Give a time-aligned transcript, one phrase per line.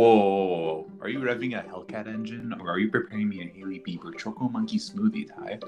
[0.00, 4.16] Whoa, are you revving a Hellcat engine or are you preparing me a Hailey Bieber
[4.16, 5.58] Choco Monkey smoothie, Ty?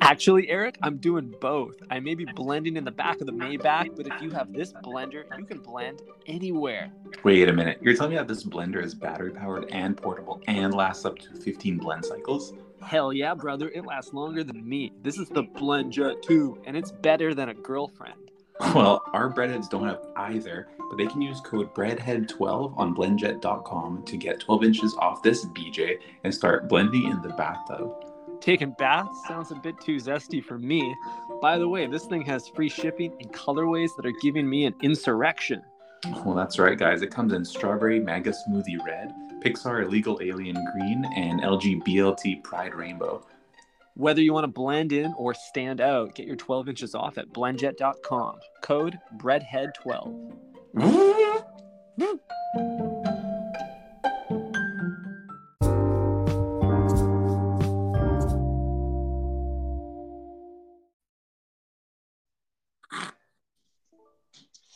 [0.00, 1.74] Actually, Eric, I'm doing both.
[1.90, 4.72] I may be blending in the back of the Maybach, but if you have this
[4.72, 6.90] blender, you can blend anywhere.
[7.22, 7.80] Wait a minute.
[7.82, 11.34] You're telling me that this blender is battery powered and portable and lasts up to
[11.34, 12.54] 15 blend cycles?
[12.80, 13.68] Hell yeah, brother.
[13.74, 14.94] It lasts longer than me.
[15.02, 18.14] This is the BlendJet 2, and it's better than a girlfriend.
[18.74, 20.00] Well, our breadheads don't have
[20.30, 25.44] either, but they can use code breadhead12 on blendjet.com to get 12 inches off this
[25.46, 27.92] BJ and start blending in the bathtub.
[28.40, 30.94] Taking baths sounds a bit too zesty for me.
[31.40, 34.74] By the way, this thing has free shipping and colorways that are giving me an
[34.82, 35.62] insurrection.
[36.24, 37.02] Well, that's right, guys.
[37.02, 39.12] It comes in strawberry manga smoothie red,
[39.44, 43.24] Pixar illegal alien green, and LG BLT pride rainbow.
[43.94, 47.28] Whether you want to blend in or stand out, get your 12 inches off at
[47.28, 48.40] blendjet.com.
[48.62, 50.32] Code BREADHEAD12.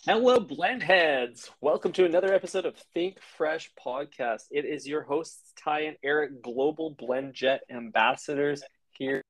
[0.04, 1.50] Hello, Blendheads.
[1.62, 4.42] Welcome to another episode of Think Fresh Podcast.
[4.50, 8.62] It is your hosts, Ty and Eric, global BlendJet ambassadors
[8.98, 9.22] here.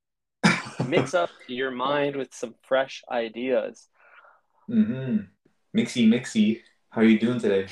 [0.86, 3.88] Mix up your mind with some fresh ideas.
[4.70, 5.16] Mm-hmm.
[5.76, 6.60] Mixy, mixy.
[6.90, 7.66] How are you doing today?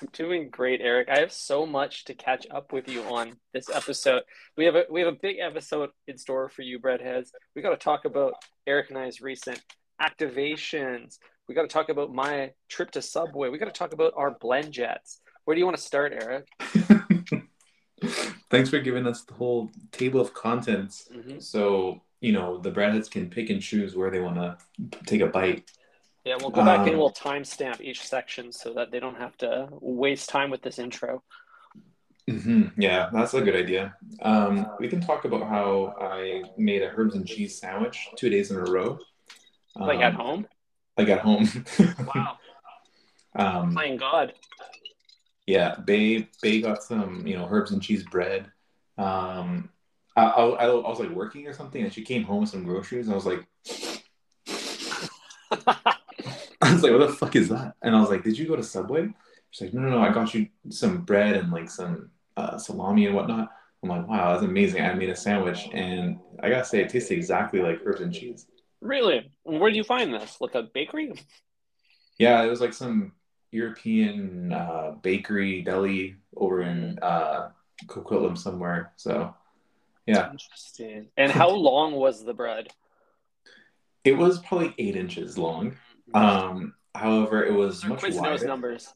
[0.00, 1.08] I'm doing great, Eric.
[1.08, 4.22] I have so much to catch up with you on this episode.
[4.56, 7.30] We have a we have a big episode in store for you, breadheads.
[7.56, 8.34] We got to talk about
[8.66, 9.60] Eric and I's recent
[10.00, 11.18] activations.
[11.48, 13.48] We got to talk about my trip to Subway.
[13.48, 15.18] We got to talk about our BlendJets.
[15.44, 16.46] Where do you want to start, Eric?
[18.50, 21.08] Thanks for giving us the whole table of contents.
[21.12, 21.42] Mhm.
[21.42, 24.56] So, you know, the breadheads can pick and choose where they want to
[25.06, 25.70] take a bite.
[26.24, 29.36] Yeah, we'll go back and Um, we'll timestamp each section so that they don't have
[29.38, 31.22] to waste time with this intro.
[32.26, 33.96] hmm Yeah, that's a good idea.
[34.20, 38.50] Um, we can talk about how I made a herbs and cheese sandwich two days
[38.50, 38.98] in a row.
[39.76, 40.46] Like at Um, home.
[40.96, 41.44] Like at home.
[42.06, 42.38] Wow,
[43.36, 44.34] um, playing God.
[45.48, 48.52] Yeah, Bay Bay got some, you know, herbs and cheese bread.
[48.98, 49.70] Um,
[50.14, 53.06] I, I, I was like working or something, and she came home with some groceries,
[53.06, 53.46] and I was like,
[56.60, 57.76] I was like, what the fuck is that?
[57.80, 59.08] And I was like, did you go to Subway?
[59.50, 63.06] She's like, no, no, no, I got you some bread and like some uh, salami
[63.06, 63.50] and whatnot.
[63.82, 64.84] I'm like, wow, that's amazing.
[64.84, 68.44] I made a sandwich, and I gotta say, it tasted exactly like herbs and cheese.
[68.82, 69.32] Really?
[69.44, 70.42] Where do you find this?
[70.42, 71.14] Like a bakery?
[72.18, 73.12] Yeah, it was like some
[73.50, 77.50] European uh, bakery deli over in uh,
[77.86, 78.92] Coquitlam somewhere.
[78.96, 79.34] So,
[80.06, 81.08] yeah, Interesting.
[81.16, 82.68] And how long was the bread?
[84.04, 85.76] it was probably eight inches long.
[86.14, 88.46] Um, however, it was Those much Quiznos wider.
[88.46, 88.94] numbers.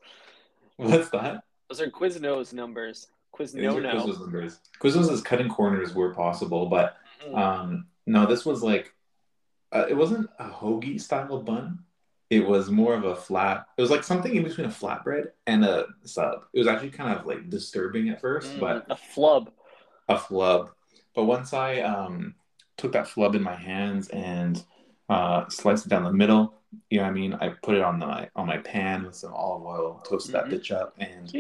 [0.77, 1.43] What's that?
[1.69, 3.09] Those are Quiznos numbers.
[3.39, 3.95] These Quizno are no.
[4.07, 4.61] Quiznos numbers.
[4.81, 6.97] Quiznos is cutting corners where possible, but
[7.27, 7.39] Mm.
[7.39, 8.93] um, no, this was like
[9.71, 11.79] uh, it wasn't a hoagie style bun.
[12.33, 13.67] It was more of a flat.
[13.77, 16.47] It was like something in between a flatbread and a sub.
[16.55, 19.51] It was actually kind of like disturbing at first, Mm, but a flub.
[20.09, 20.71] a flub.
[21.15, 22.35] But once I um,
[22.79, 24.65] took that flub in my hands and
[25.11, 26.55] uh, sliced it down the middle,
[26.89, 27.35] you know what I mean?
[27.35, 30.49] I put it on the on my pan with some olive oil, toasted Mhm.
[30.49, 31.31] that bitch up, and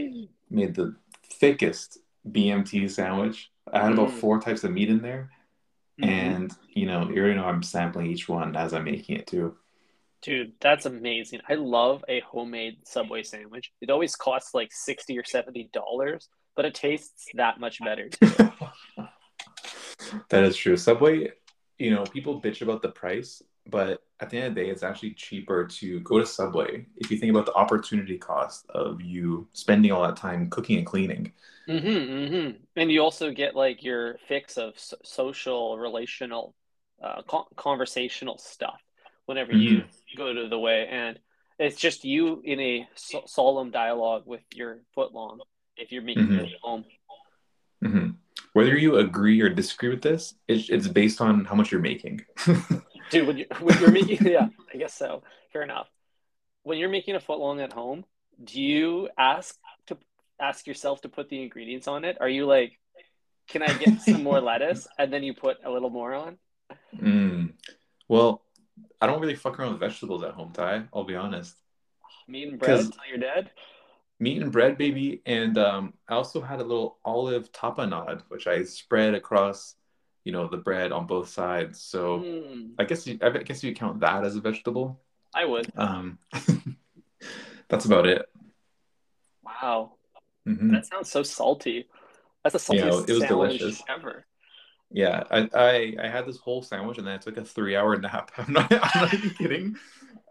[0.50, 3.50] made the thickest BMT sandwich.
[3.72, 4.20] I had about Mm.
[4.20, 5.30] four types of meat in there,
[6.02, 6.06] Mhm.
[6.06, 9.56] and you know, you already know I'm sampling each one as I'm making it too.
[10.22, 11.40] Dude, that's amazing.
[11.48, 13.72] I love a homemade Subway sandwich.
[13.80, 18.08] It always costs like 60 or 70 dollars, but it tastes that much better.
[20.28, 20.76] that is true.
[20.76, 21.32] Subway,
[21.78, 24.84] you know, people bitch about the price, but at the end of the day, it's
[24.84, 29.48] actually cheaper to go to Subway if you think about the opportunity cost of you
[29.52, 31.32] spending all that time cooking and cleaning.
[31.66, 36.54] hmm hmm And you also get like your fix of so- social, relational,
[37.02, 38.80] uh, con- conversational stuff
[39.26, 39.84] whenever you
[40.16, 41.18] go to the way, and
[41.58, 45.38] it's just you in a so- solemn dialogue with your footlong
[45.76, 46.38] if you're making Mhm.
[46.40, 46.84] it at home.
[47.82, 48.10] hmm
[48.52, 52.20] Whether you agree or disagree with this, it's, it's based on how much you're making.
[53.10, 55.22] Dude, when, you, when you're making, yeah, I guess so.
[55.52, 55.88] Fair enough.
[56.62, 58.04] When you're making a footlong at home,
[58.44, 59.96] do you ask to
[60.40, 62.18] ask yourself to put the ingredients on it?
[62.20, 62.78] Are you like,
[63.48, 64.86] can I get some more lettuce?
[64.98, 66.38] And then you put a little more on?
[66.96, 67.52] Mm.
[68.08, 68.42] Well,
[69.02, 70.84] I don't really fuck around with vegetables at home, Ty.
[70.94, 71.56] I'll be honest.
[72.28, 73.50] Meat and bread until you're dead?
[74.20, 78.62] Meat and bread, baby, and um, I also had a little olive tapenade, which I
[78.62, 79.74] spread across,
[80.22, 81.80] you know, the bread on both sides.
[81.80, 85.00] So Mm, I guess you, I guess you count that as a vegetable.
[85.34, 85.66] I would.
[85.76, 86.20] Um,
[87.68, 88.24] that's about it.
[89.42, 89.94] Wow.
[90.46, 90.70] Mhm.
[90.70, 91.88] That sounds so salty.
[92.44, 93.82] That's the Yeah, saltiest it was sandwich delicious.
[93.88, 94.26] ever.
[94.92, 97.96] Yeah, I, I I had this whole sandwich and then I took a three hour
[97.96, 98.30] nap.
[98.38, 99.76] I'm not I'm not even kidding.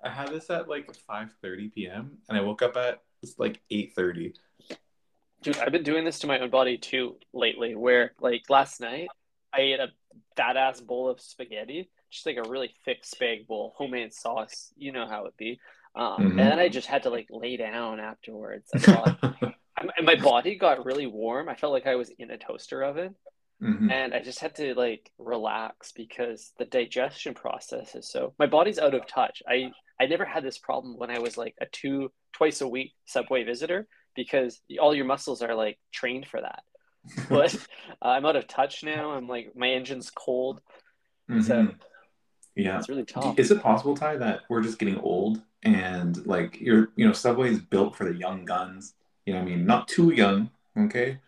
[0.04, 2.18] I had this at like 5:30 p.m.
[2.30, 3.02] and I woke up at
[3.38, 4.34] like 8:30.
[5.42, 9.10] Dude, I've been doing this to my own body too lately, where like last night
[9.54, 9.88] I ate a
[10.38, 14.72] fat ass bowl of spaghetti, just like a really thick spag bowl, homemade sauce.
[14.78, 15.60] You know how it be.
[15.96, 16.40] Um, Mhm.
[16.40, 18.72] And then I just had to like lay down afterwards.
[18.74, 19.16] I thought,
[19.80, 21.50] and my body got really warm.
[21.50, 23.16] I felt like I was in a toaster oven.
[23.62, 23.92] Mhm.
[23.92, 28.80] and I just had to like relax because the digestion process is so my body's
[28.80, 29.44] out of touch.
[29.48, 32.94] I I never had this problem when I was like a two twice a week
[33.06, 36.64] subway visitor because all your muscles are like trained for that.
[37.30, 37.54] But
[38.02, 39.12] uh, I'm out of touch now.
[39.12, 40.62] I'm like my engine's cold.
[41.30, 41.76] So Mhm.
[42.56, 42.80] Yeah.
[42.80, 43.38] it's really tough.
[43.40, 47.50] Is it possible, Ty, that we're just getting old and like you're, you know, Subway
[47.52, 48.96] is built for the young guns.
[49.26, 51.20] You know, what I mean, not too young, okay,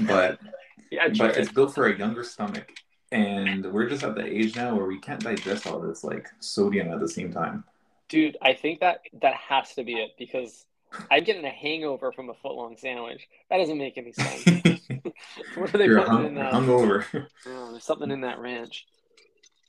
[0.00, 0.38] but
[0.90, 1.42] yeah, but chicken.
[1.42, 2.70] it's built for a younger stomach,
[3.10, 6.90] and we're just at the age now where we can't digest all this like sodium
[6.92, 7.64] at the same time.
[8.08, 8.36] dude.
[8.42, 10.66] I think that that has to be it because
[11.10, 13.26] I'm getting a hangover from a foot long sandwich.
[13.50, 14.44] That doesn't make any sense.
[15.54, 16.52] what are they you're putting hung, in that?
[16.52, 17.26] hungover.
[17.46, 18.86] Oh, there's something in that ranch.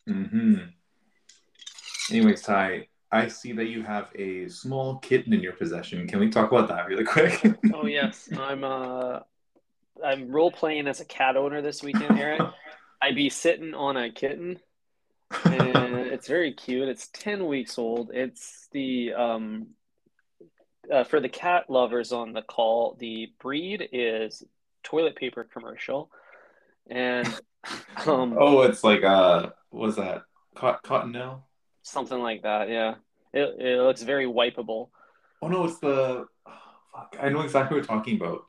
[0.08, 0.56] mm-hmm
[2.12, 6.08] Anyways, Ty, I see that you have a small kitten in your possession.
[6.08, 7.40] Can we talk about that really quick?
[7.74, 9.20] Oh yes, I'm uh
[10.04, 12.42] I'm role playing as a cat owner this weekend, Eric.
[13.02, 14.60] I be sitting on a kitten
[15.46, 16.88] and it's very cute.
[16.88, 18.10] It's 10 weeks old.
[18.12, 19.68] It's the um
[20.92, 24.44] uh, for the cat lovers on the call, the breed is
[24.84, 26.10] toilet paper commercial.
[26.90, 27.28] And
[28.08, 30.24] um oh, it's like uh, was that
[30.56, 31.44] Cot- Cottonelle?
[31.84, 32.96] Something like that, yeah.
[33.34, 34.90] It it looks very wipeable.
[35.42, 36.26] Oh no, it's the.
[36.48, 36.52] Oh,
[36.94, 38.46] fuck, I know exactly what you're talking about.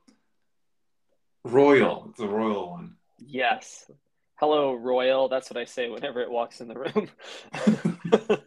[1.45, 2.07] Royal.
[2.11, 2.97] It's a royal one.
[3.19, 3.91] Yes.
[4.37, 5.29] Hello, Royal.
[5.29, 8.41] That's what I say whenever it walks in the room.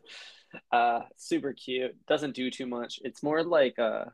[0.71, 1.95] uh, super cute.
[2.07, 2.99] Doesn't do too much.
[3.03, 4.11] It's more like a,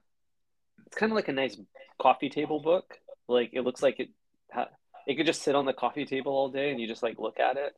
[0.86, 1.58] it's kind of like a nice
[2.02, 2.98] coffee table book.
[3.28, 4.10] Like it looks like it,
[4.52, 4.70] ha-
[5.08, 7.40] it could just sit on the coffee table all day and you just like look
[7.40, 7.74] at it.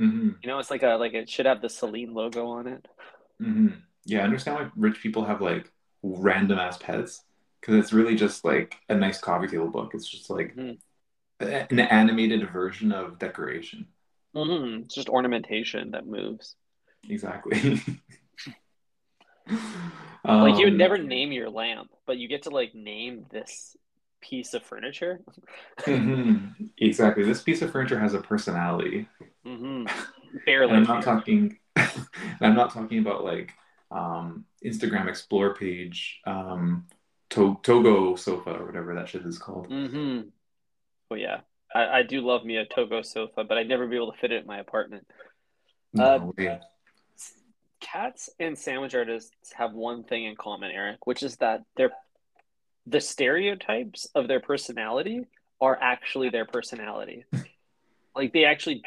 [0.00, 2.86] Hmm You know, it's like a like it should have the Celine logo on it.
[3.40, 3.68] hmm
[4.04, 7.24] Yeah, I understand why rich people have like random ass pets
[7.60, 9.92] because it's really just like a nice coffee table book.
[9.94, 10.80] It's just like Mhm.
[11.40, 13.88] an animated version of decoration.
[14.34, 14.84] Mm-hmm.
[14.84, 16.56] It's just ornamentation that moves.
[17.08, 17.80] Exactly.
[20.40, 23.76] Like you would Um, never name your lamp, but you get to like name this
[24.20, 25.20] piece of furniture.
[25.86, 27.24] mhm, Exactly.
[27.24, 29.08] This piece of furniture has a personality.
[29.46, 29.86] Mm-hmm.
[30.46, 30.72] Barely.
[30.74, 33.52] I'm not talking I'm not talking about like
[33.90, 36.86] um Instagram explore page um
[37.30, 39.68] to- Togo sofa or whatever that shit is called.
[39.70, 40.28] Mm-hmm.
[41.10, 41.40] Well, yeah,
[41.74, 44.32] I, I do love me a Togo sofa, but I'd never be able to fit
[44.32, 45.06] it in my apartment.
[45.98, 46.60] Uh, No way.
[47.80, 51.90] Cats and sandwich artists have one thing in common, Eric, which is that they're
[52.86, 55.24] the stereotypes of their personality
[55.60, 57.24] are actually their personality.
[58.14, 58.82] like they actually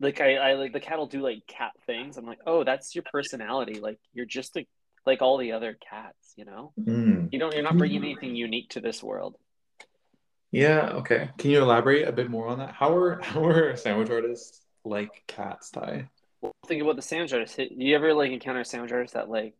[0.00, 2.16] like I, I like the cat will do like cat things.
[2.16, 3.80] I'm like, oh, that's your personality.
[3.80, 4.66] Like you're just a,
[5.06, 6.72] like all the other cats, you know?
[6.80, 7.28] Mm.
[7.32, 9.36] You don't you're not bringing anything unique to this world.
[10.50, 11.30] Yeah, okay.
[11.38, 12.72] Can you elaborate a bit more on that?
[12.72, 16.08] How are how are sandwich artists like cats, Ty?
[16.66, 17.56] think about the sandwich artist.
[17.56, 19.54] Do you ever like encounter a sandwich artist that like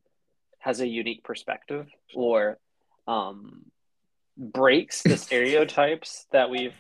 [0.59, 2.59] has a unique perspective or
[3.07, 3.64] um
[4.37, 6.75] breaks the stereotypes that we've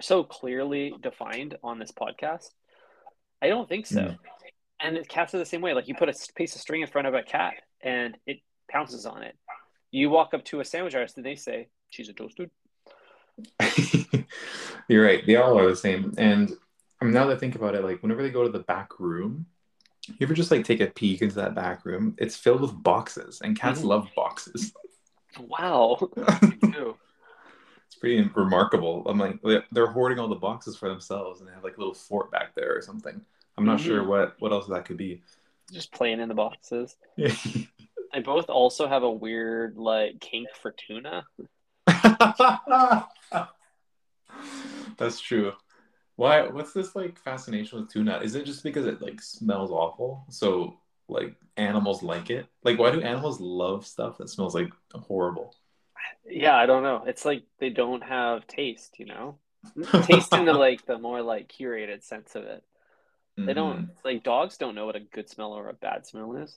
[0.00, 2.50] so clearly defined on this podcast?
[3.44, 4.00] I don't think so.
[4.00, 4.18] Mm.
[4.80, 5.74] And cats are the same way.
[5.74, 8.38] Like you put a piece of string in front of a cat and it
[8.70, 9.36] pounces on it.
[9.90, 12.50] You walk up to a sandwich artist and they say, "Cheese and toasted."
[14.88, 15.26] You're right.
[15.26, 16.14] They all are the same.
[16.16, 16.52] And
[17.02, 19.44] um, now that I think about it, like whenever they go to the back room,
[20.08, 22.14] you ever just like take a peek into that back room?
[22.16, 23.84] It's filled with boxes, and cats Mhm.
[23.84, 24.72] love boxes.
[25.38, 25.98] Wow.
[27.94, 29.06] It's pretty remarkable.
[29.06, 29.38] I'm like
[29.70, 32.54] they're hoarding all the boxes for themselves, and they have like a little fort back
[32.56, 33.20] there or something.
[33.56, 34.08] I'm not sure mm-hmm.
[34.08, 35.22] what what else that could be.
[35.72, 36.96] Just playing in the boxes.
[38.14, 41.24] They both also have a weird like kink for tuna.
[44.96, 45.52] That's true.
[46.14, 46.46] Why?
[46.46, 48.20] What's this like fascination with tuna?
[48.22, 50.26] Is it just because it like smells awful?
[50.30, 52.46] So like animals like it?
[52.62, 55.52] Like why do animals love stuff that smells like horrible?
[56.24, 57.02] Yeah, I don't know.
[57.06, 59.38] It's like they don't have taste, you know?
[60.02, 62.62] Taste in the like the more like curated sense of it.
[63.36, 66.56] They don't like dogs don't know what a good smell or a bad smell is.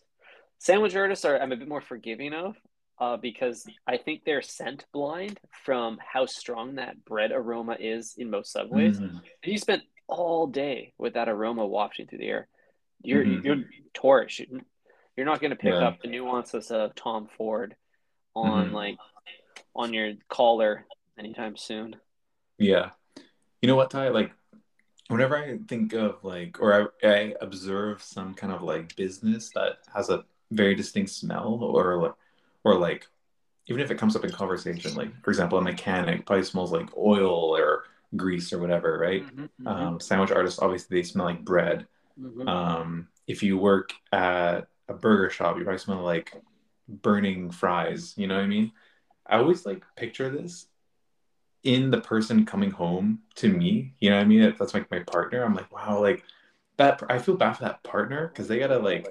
[0.59, 2.55] Sandwich artists are I'm a bit more forgiving of.
[2.99, 8.31] uh, because I think they're scent blind from how strong that bread aroma is in
[8.31, 8.99] most subways.
[8.99, 9.21] Mhm.
[9.43, 12.47] And you spent all day with that aroma wafting through the air.
[13.03, 13.43] You're Mhm.
[13.43, 14.39] you're torch.
[15.15, 15.87] You're not going to pick Yeah.
[15.89, 17.75] up the nuances of Tom Ford
[18.35, 18.73] on Mhm.
[18.73, 18.97] like
[19.75, 20.87] on your collar
[21.19, 21.97] anytime soon.
[22.57, 22.93] Yeah.
[23.61, 24.07] You know what, Ty?
[24.09, 24.31] Like,
[25.07, 29.79] whenever I think of like, or I, I observe some kind of like business that
[29.93, 32.13] has a very distinct smell, or like,
[32.63, 33.07] or like,
[33.67, 36.89] even if it comes up in conversation, like for example, a mechanic probably smells like
[36.97, 37.85] oil or
[38.15, 39.27] grease or whatever, right?
[39.27, 41.87] Mhm, mhm, Um, sandwich artists obviously they smell like bread.
[42.17, 42.47] mhm.
[42.47, 46.33] Um, if you work at a burger shop, you probably smell like
[46.87, 48.13] burning fries.
[48.17, 48.71] You know what I mean?
[49.27, 50.67] I always like picture this
[51.63, 53.93] in the person coming home to me.
[53.99, 54.55] You know what I mean?
[54.57, 55.43] That's like my partner.
[55.43, 56.23] I'm like, wow, like
[56.77, 57.01] that.
[57.09, 59.07] I feel bad for that partner because they gotta like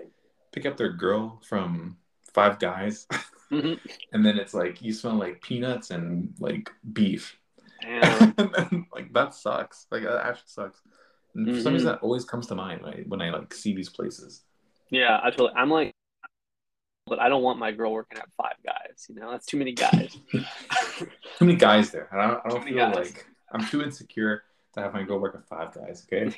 [0.53, 1.99] pick up their girl from
[2.33, 3.07] Five Guys,
[3.51, 3.79] Mhm.
[4.13, 7.37] and then it's like you smell like peanuts and like beef.
[7.83, 9.87] And then, like that sucks.
[9.91, 10.81] Like that actually sucks.
[11.35, 13.91] And for some reason, that always comes to mind right, when I like see these
[13.91, 14.43] places.
[14.91, 15.53] Yeah, I totally.
[15.57, 15.96] I'm like,
[17.07, 19.07] but I don't want my girl working at Five Guys.
[19.09, 20.19] You know, that's too many guys.
[21.39, 22.09] Too many guys there.
[22.13, 22.95] I don't, I don't feel guys.
[22.95, 26.07] like I'm too insecure to have my girl work at Five Guys.
[26.11, 26.35] Okay.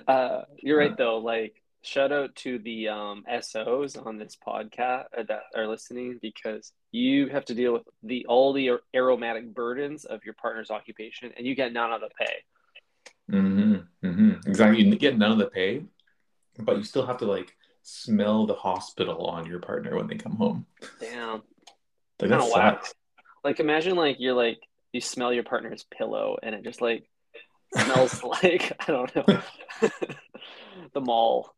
[0.08, 1.18] uh, you're right though.
[1.18, 6.72] Like, shout out to the um, SOs on this podcast uh, that are listening because
[6.90, 11.46] you have to deal with the all the aromatic burdens of your partner's occupation, and
[11.46, 12.34] you get none of the pay.
[13.30, 14.82] hmm hmm Exactly.
[14.82, 15.84] You get none of the pay,
[16.58, 17.56] but you still have to like
[17.90, 20.66] smell the hospital on your partner when they come home.
[21.00, 21.42] Damn.
[22.20, 22.94] Like that sucks.
[23.42, 24.60] Like, imagine like you're like
[24.92, 27.04] you smell your partner's pillow, and it just like
[27.76, 29.42] smells like I don't know
[30.92, 31.54] the mall.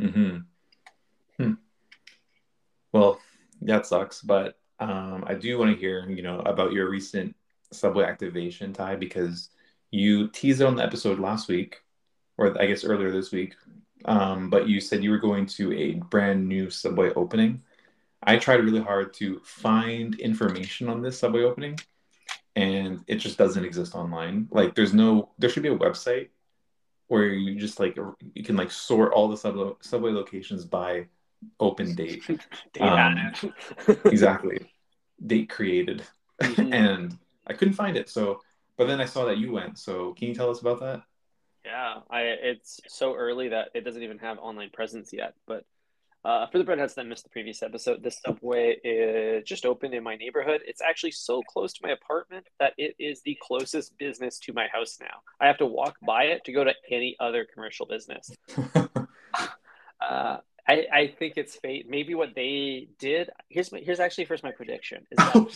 [0.00, 0.38] Mm-hmm.
[1.36, 1.52] Hmm.
[2.92, 3.20] Well,
[3.62, 7.36] that sucks, but um, I do want to hear, you know, about your recent
[7.72, 9.50] subway activation, Ty, because
[9.90, 11.82] you teased it on the episode last week,
[12.38, 13.54] or I guess earlier this week.
[14.04, 17.62] Um, but you said you were going to a brand new subway opening.
[18.22, 21.78] I tried really hard to find information on this subway opening,
[22.56, 24.48] and it just doesn't exist online.
[24.50, 26.28] Like, there's no, there should be a website
[27.08, 27.96] where you just like
[28.34, 31.06] you can like sort all the subway subway locations by
[31.58, 32.24] open date.
[32.80, 33.32] Um,
[34.06, 34.72] exactly,
[35.26, 36.02] date created,
[36.40, 36.72] Mhm.
[36.74, 38.08] and I couldn't find it.
[38.08, 38.40] So,
[38.76, 39.78] but then I saw that you went.
[39.78, 41.02] So, can you tell us about that?
[41.64, 45.34] Yeah, I it's so early that it doesn't even have online presence yet.
[45.46, 45.64] But
[46.24, 50.02] uh, for the breadheads that missed the previous episode, this subway is just opened in
[50.02, 50.60] my neighborhood.
[50.66, 54.66] It's actually so close to my apartment that it is the closest business to my
[54.72, 55.20] house now.
[55.40, 58.30] I have to walk by it to go to any other commercial business.
[60.00, 61.86] Uh, I, I think it's fate.
[61.88, 63.30] Maybe what they did.
[63.48, 65.50] Here's my, here's actually first my prediction is that oh!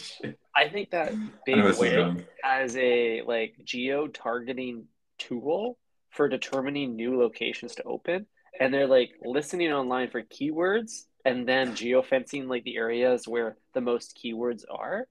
[0.54, 1.14] I think that
[1.46, 4.84] Big know this is Wig has a like geo targeting
[5.18, 5.78] tool
[6.14, 8.26] for determining new locations to open
[8.60, 13.80] and they're like listening online for keywords and then geofencing like the areas where the
[13.80, 15.06] most keywords are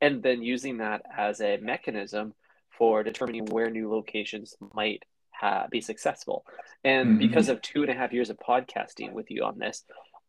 [0.00, 2.34] and then using that as a mechanism
[2.76, 6.44] for determining where new locations might ha- be successful
[6.84, 7.18] and Mhm.
[7.18, 9.84] because of two and a half years of podcasting with you on this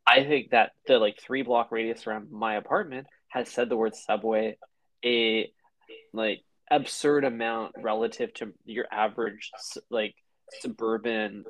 [0.06, 3.96] i think that the like three block radius around my apartment has said the word
[3.96, 4.58] subway
[5.06, 5.52] a
[6.14, 9.52] like absurd amount relative to your average
[9.90, 10.16] like
[10.62, 11.44] suburban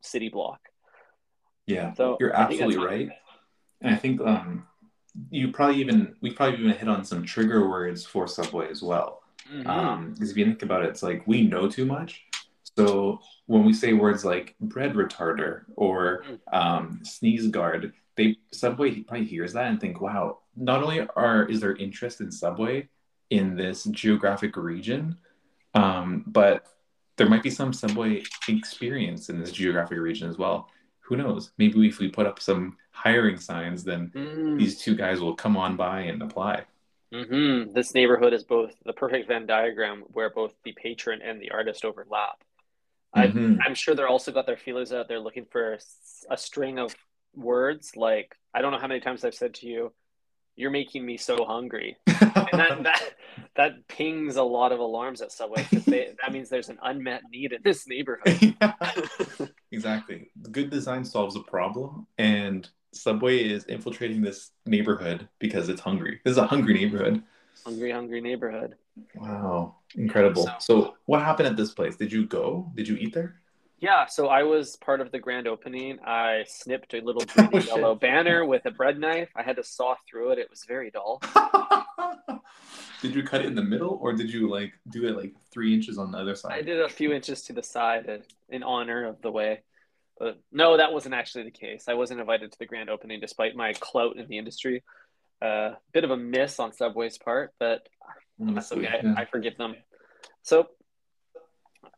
[0.00, 0.60] city block.
[1.66, 3.10] Yeah, So you're I think that's absolutely right.
[3.82, 4.66] And I think um,
[5.30, 9.22] you probably even we probably even hit on some trigger words for Subway as well.
[9.52, 9.66] Mhm.
[9.66, 12.24] Um, because if you think about it, it's like we know too much.
[12.76, 19.26] So when we say words like bread retarder or um, sneeze guard, they Subway probably
[19.26, 22.88] hears that and think, wow, not only are is there interest in Subway
[23.30, 25.16] in this geographic region,
[25.74, 26.66] um, but
[27.16, 30.70] there might be some Subway experience in this geographic region as well.
[31.00, 31.52] Who knows?
[31.58, 34.58] Maybe if we put up some hiring signs, then Mm.
[34.58, 36.64] these two guys will come on by and apply.
[37.12, 37.72] Mhm.
[37.72, 41.84] This neighborhood is both the perfect Venn diagram where both the patron and the artist
[41.84, 42.44] overlap.
[43.14, 43.58] I, Mhm.
[43.64, 45.78] I'm sure they're also got their feelers out there looking for
[46.28, 46.94] a string of
[47.34, 49.92] words like I don't know how many times I've said to you,
[50.56, 51.96] "You're making me so hungry,"
[52.52, 53.02] and that that,
[53.56, 57.52] that pings a lot of alarms at Subway because that means there's an unmet need
[57.52, 58.56] in this neighborhood.
[59.72, 60.30] exactly.
[60.50, 66.20] Good design solves a problem, and Subway is infiltrating this neighborhood because it's hungry.
[66.24, 67.22] This is a hungry neighborhood.
[67.64, 68.76] hungry, hungry neighborhood.
[69.14, 70.44] Wow, incredible.
[70.46, 71.96] So- So, what happened at this place?
[71.96, 72.70] Did you go?
[72.74, 73.36] Did you eat there?
[73.80, 76.00] Yeah, so I was part of the grand opening.
[76.04, 79.28] I snipped a little green Oh, yellow banner with a bread knife.
[79.36, 80.38] I had to saw through it.
[80.40, 81.22] It was very dull.
[83.00, 85.74] did you cut it in the middle, or did you like do it like three
[85.74, 86.52] inches on the other side?
[86.52, 89.62] I did a few inches to the side uh, in honor of the way.
[90.18, 91.84] But no, that wasn't actually the case.
[91.86, 94.82] I wasn't invited to the grand opening despite my clout in the industry.
[95.40, 97.88] Uh, bit of a miss on Subway's part, but
[98.40, 99.00] Honestly, okay.
[99.02, 99.14] yeah.
[99.16, 99.74] I, I forgive them.
[100.42, 100.68] So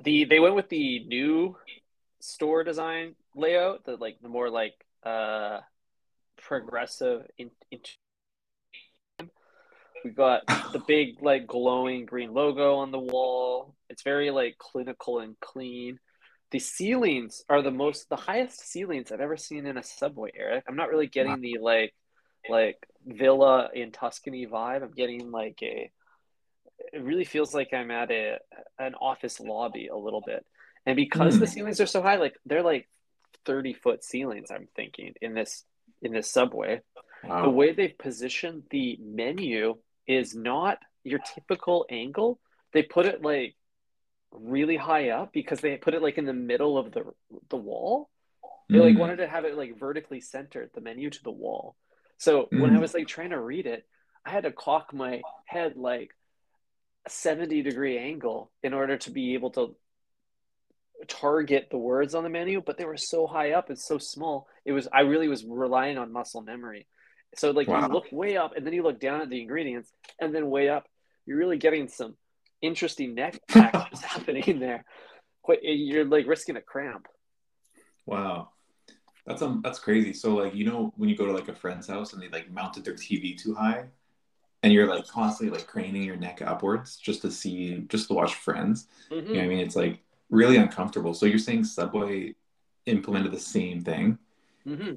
[0.03, 1.57] the they went with the new
[2.21, 5.61] store design layout, the like the more like uh
[6.37, 7.81] progressive in, in
[10.05, 10.43] we got
[10.73, 13.75] the big like glowing green logo on the wall.
[13.89, 15.99] It's very like clinical and clean.
[16.51, 20.65] The ceilings are the most the highest ceilings I've ever seen in a subway, Eric.
[20.69, 21.95] I'm not really getting the like
[22.49, 24.83] like villa in Tuscany vibe.
[24.83, 25.91] I'm getting like a
[26.93, 28.39] it really feels like I'm at a
[28.79, 30.45] an office lobby a little bit.
[30.87, 31.53] And because the Hmm.
[31.53, 32.89] ceilings are so high, like they're like
[33.45, 35.65] 30 foot ceilings, I'm thinking, in this
[36.03, 36.81] in this subway.
[37.23, 39.77] The way they've positioned the menu
[40.11, 42.41] is not your typical angle.
[42.73, 43.57] They put it like
[44.33, 47.05] really high up because they put it like in the middle of the
[47.49, 48.11] the wall.
[48.73, 48.99] They like Mm.
[48.99, 51.77] wanted to have it like vertically centered, the menu to the wall.
[52.19, 52.81] So when I Mm.
[52.81, 53.87] was like trying to read it,
[54.25, 56.11] I had to cock my head like
[57.07, 59.77] a 70 degree angle in order to be able to
[61.09, 64.47] target the words on the menu, but they were so high up and so small.
[64.65, 66.87] It was I really was relying on muscle memory.
[67.37, 67.87] So like Wow.
[67.87, 70.69] you look way up and then you look down at the ingredients and then way
[70.69, 70.87] up,
[71.27, 72.17] you're really getting some
[72.63, 74.85] interesting neck actions happening there.
[75.43, 77.07] Quite- You're like risking a cramp.
[78.07, 78.51] Wow.
[79.27, 80.13] That's um that's crazy.
[80.13, 82.51] So like you know when you go to like a friend's house and they like
[82.51, 83.85] mounted their TV too high
[84.63, 88.35] and you're like constantly like craning your neck upwards just to see just to watch
[88.35, 88.89] friends.
[89.11, 89.17] Mhm.
[89.29, 89.59] You know what I mean?
[89.61, 91.15] It's like really uncomfortable.
[91.15, 92.35] So you're saying Subway
[92.87, 94.19] implemented the same thing?
[94.65, 94.93] hmm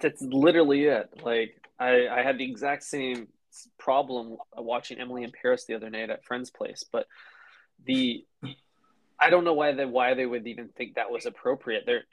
[0.00, 1.10] That's literally it.
[1.22, 3.28] Like I, I had the exact same
[3.78, 7.06] problem watching Emily in Paris the other night at friend's place, but
[7.84, 8.24] the
[9.20, 11.84] I don't know why they why they would even think that was appropriate.
[11.86, 12.04] They're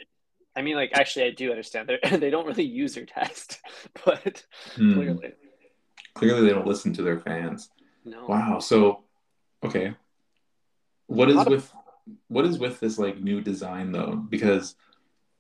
[0.56, 1.90] I mean, like actually, I do understand.
[1.90, 3.60] They they don't really use their text,
[4.06, 4.44] but
[4.76, 4.94] Hmm.
[4.94, 5.34] clearly,
[6.14, 7.70] Clearly they don't listen to their fans.
[8.06, 8.26] no.
[8.28, 8.60] Wow.
[8.60, 9.04] So
[9.64, 9.94] okay.
[11.08, 11.74] What is Lot of- with
[12.28, 14.16] what is with this like new design though?
[14.30, 14.76] Because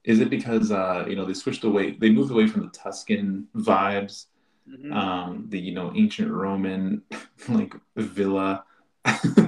[0.04, 3.48] is it because uh you know they switched away they moved away from the Tuscan
[3.56, 4.26] vibes,
[4.70, 4.94] Mhm.
[4.94, 7.02] um, the you know ancient Roman
[7.50, 8.64] like villa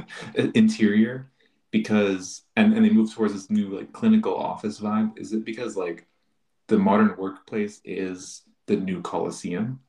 [0.55, 1.29] interior
[1.71, 5.17] because and, and they moved towards this new like clinical office vibe?
[5.17, 6.07] Is it because like
[6.67, 9.79] the modern workplace is the new Colosseum?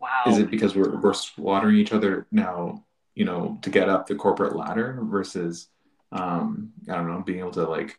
[0.00, 0.24] wow.
[0.26, 4.14] Is it because we're we're slaughtering each other now, you know, to get up the
[4.14, 5.68] corporate ladder versus
[6.12, 7.98] um I don't know, being able to like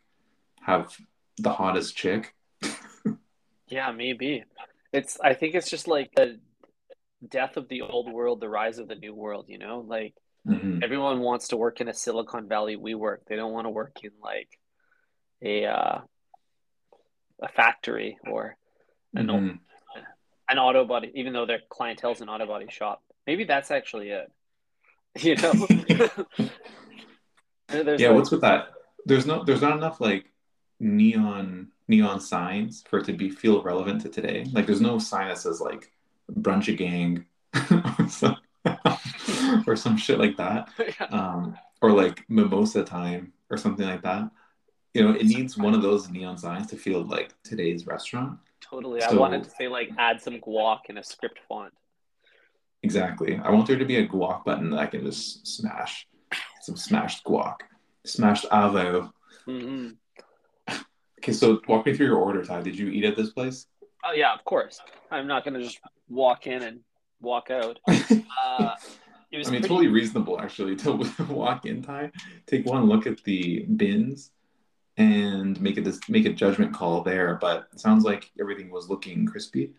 [0.60, 0.96] have
[1.38, 2.34] the hottest chick?
[3.68, 4.44] Yeah, maybe.
[4.92, 6.38] It's I think it's just like the
[7.26, 9.80] death of the old world, the rise of the new world, you know?
[9.86, 10.14] Like
[10.46, 10.82] Mhm.
[10.82, 13.18] everyone wants to work in a Silicon Valley WeWork.
[13.28, 14.48] They don't want to work in like
[15.40, 16.00] a uh,
[17.40, 18.56] a factory or
[19.14, 19.58] an Mhm.
[20.48, 23.02] an auto body, even though their clientele's an auto body shop.
[23.26, 24.30] Maybe that's actually it.
[25.20, 25.52] You know?
[27.72, 28.68] Yeah, like- what's with that?
[29.06, 30.31] There's no there's not enough like
[30.82, 34.44] neon neon signs for it to be feel relevant to today.
[34.52, 35.90] Like there's no sign that says like
[36.32, 37.24] brunch a gang
[37.98, 38.36] or, some,
[39.66, 40.68] or some shit like that.
[40.78, 41.06] Yeah.
[41.06, 44.30] um, or like mimosa time or something like that.
[44.94, 48.38] You know, it needs one of those neon signs to feel like today's restaurant.
[48.60, 49.02] Totally.
[49.02, 51.72] I wanted to say like add some guac in a script font.
[52.82, 53.40] Exactly.
[53.42, 56.06] I want there to be a guac button that I can just smash.
[56.62, 57.56] Some smashed guac,
[58.04, 59.12] smashed avo.
[59.44, 59.90] hmm
[61.22, 62.62] Okay, so walk me through your order, Ty.
[62.62, 63.66] Did you eat at this place?
[64.04, 64.80] Oh yeah, of course.
[65.08, 66.80] I'm not gonna just walk in and
[67.20, 67.78] walk out.
[68.44, 68.74] Uh,
[69.30, 70.92] it was I mean, pretty- totally reasonable actually to
[71.28, 72.10] walk in, Ty,
[72.46, 74.32] take one look at the bins,
[74.96, 77.38] and make a make a judgment call there.
[77.40, 79.74] But it sounds like everything was looking crispy.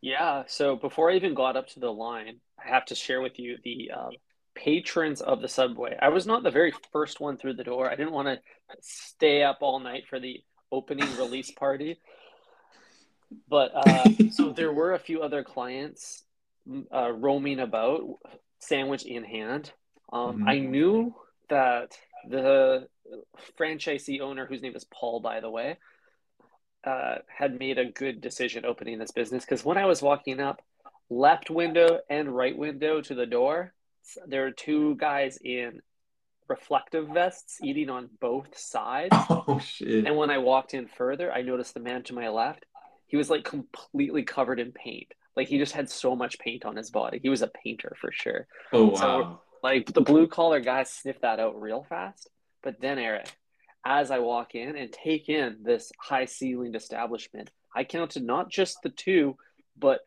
[0.00, 3.38] Yeah, so before I even got up to the line, I have to share with
[3.38, 4.10] you the uh,
[4.54, 5.96] patrons of the subway.
[6.00, 7.90] I was not the very first one through the door.
[7.90, 8.38] I didn't want to
[8.80, 10.40] stay up all night for the
[10.72, 12.00] opening release party.
[13.48, 16.24] But uh, so there were a few other clients
[16.68, 18.18] mm, uh, roaming about,
[18.58, 19.72] sandwich in hand.
[20.12, 20.48] Um, Mhm.
[20.48, 21.14] I knew
[21.48, 21.96] that
[22.28, 22.88] the
[23.58, 25.78] franchisee owner, whose name is Paul, by the way,
[26.84, 30.62] uh, had made a good decision opening this business because when I was walking up,
[31.10, 33.72] left window and right window to the door,
[34.26, 35.80] there were two guys in
[36.48, 39.16] reflective vests eating on both sides.
[39.48, 40.06] Oh shit!
[40.06, 42.64] And when I walked in further, I noticed the man to my left.
[43.06, 45.12] He was like completely covered in paint.
[45.36, 47.18] Like he just had so much paint on his body.
[47.20, 48.46] He was a painter for sure.
[48.72, 48.94] Oh wow!
[48.96, 52.28] So, like the blue collar guys sniffed that out real fast.
[52.62, 53.32] But then Eric,
[53.84, 58.78] as I walk in and take in this high ceilinged establishment, I counted not just
[58.82, 59.36] the two,
[59.76, 60.00] but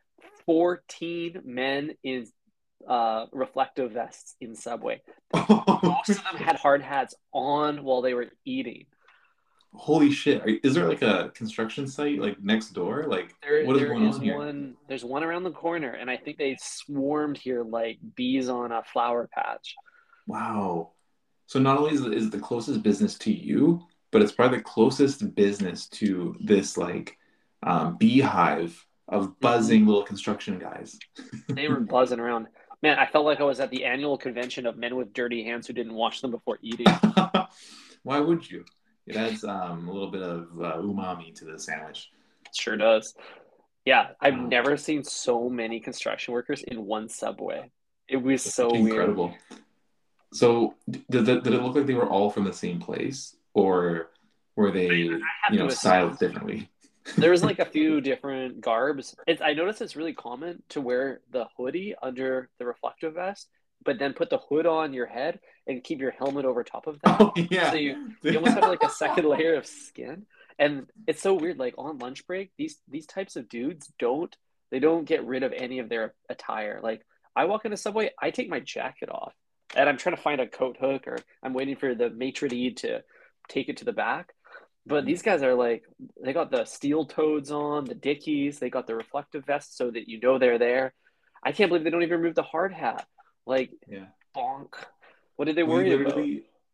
[0.45, 2.27] 14 men in
[2.87, 5.01] uh, reflective vests in Subway.
[5.33, 8.85] Most of them had hard hats on while they were eating.
[9.73, 10.41] Holy shit!
[10.41, 13.05] Are, is there like a construction site like next door?
[13.07, 14.37] Like There, what is going is on here?
[14.37, 14.75] one.
[14.87, 18.83] There's one around the corner, and I think they swarmed here like bees on a
[18.83, 19.75] flower patch.
[20.27, 20.91] Wow.
[21.47, 24.59] So not only is it, is it the closest business to you, but it's probably
[24.59, 27.17] the closest business to this like
[27.63, 30.97] um, beehive of buzzing little construction guys.
[31.49, 32.47] They were buzzing around.
[32.85, 35.65] Man, I felt like I was at the annual convention of men with dirty hands
[35.65, 36.85] who didn't wash them before eating.
[38.03, 38.63] Why would you?
[39.07, 42.11] It adds um, a little bit of uh, umami to the sandwich.
[42.53, 43.15] sure does.
[43.85, 47.71] Yeah, I've never seen so many construction workers in one subway.
[48.07, 48.85] It was so weird.
[48.85, 49.35] incredible.
[50.31, 53.35] So d- did, it- did it look like they were all from the same place,
[53.55, 54.11] or
[54.55, 55.21] were they you
[55.51, 56.69] know styled differently?
[57.17, 59.15] There was like a few different garbs.
[59.27, 63.47] It's, I noticed it's really common to wear the hoodie under the reflective vest,
[63.83, 66.99] but then put the hood on your head and keep your helmet over top of
[67.01, 67.17] that.
[67.21, 67.71] Oh yeah.
[67.71, 70.25] So you, you almost have like a second layer of skin.
[70.57, 71.59] And it's so weird.
[71.59, 74.35] Like on lunch break, these these types of dudes don't
[74.71, 76.79] they don't get rid of any of their attire.
[76.81, 79.33] Like I walk in into Subway, I take my jacket off,
[79.75, 82.77] and I'm trying to find a coat hook, or I'm waiting for the maitre d'
[82.77, 83.03] to
[83.49, 84.33] take it to the back.
[84.87, 85.83] But these guys are like,
[86.23, 90.07] they got the steel toads on, the dickies, they got the reflective vest so that
[90.07, 90.93] you know they're there.
[91.43, 93.05] I can't believe they don't even remove the hard hat.
[93.45, 94.05] Like, yeah.
[94.35, 94.73] bonk.
[95.35, 96.17] What did they worry about?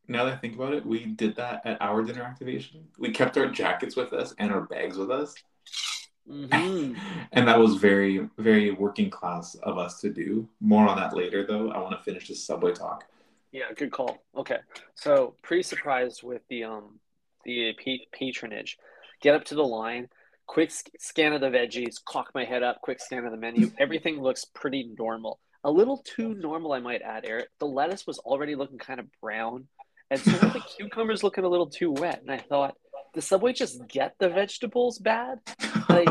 [0.08, 2.86] now that I think about it, we did that at our dinner activation.
[3.00, 5.34] We kept our jackets with us and our bags with us.
[6.30, 6.98] Mhm.
[7.32, 10.50] and that was very, very working class of us to do.
[10.60, 11.72] More on that later, though.
[11.72, 13.06] I want to finish this subway talk.
[13.52, 14.18] Yeah, good call.
[14.36, 14.60] Okay,
[14.96, 17.00] so pretty surprised with the um
[17.46, 17.74] the
[18.12, 18.78] patronage.
[19.22, 20.08] Get up to the line,
[20.48, 23.72] quick scan of the veggies, cock my head up, quick scan of the menu.
[23.80, 25.40] Everything looks pretty normal.
[25.64, 27.50] A little too normal, I might add, Eric.
[27.60, 29.68] The lettuce was already looking kind of brown,
[30.10, 32.22] and so were the cucumbers looking a little too wet.
[32.22, 32.76] And I thought,
[33.14, 35.40] the Subway just get the vegetables bad?
[35.90, 36.10] Like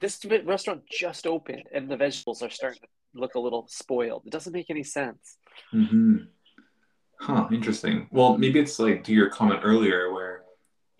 [0.00, 4.22] this restaurant just opened, and the vegetables are starting to look a little spoiled.
[4.26, 5.36] It doesn't make any sense.
[5.70, 6.18] hmm
[7.20, 8.08] Huh, interesting.
[8.10, 10.29] Well, maybe it's like to your comment earlier, where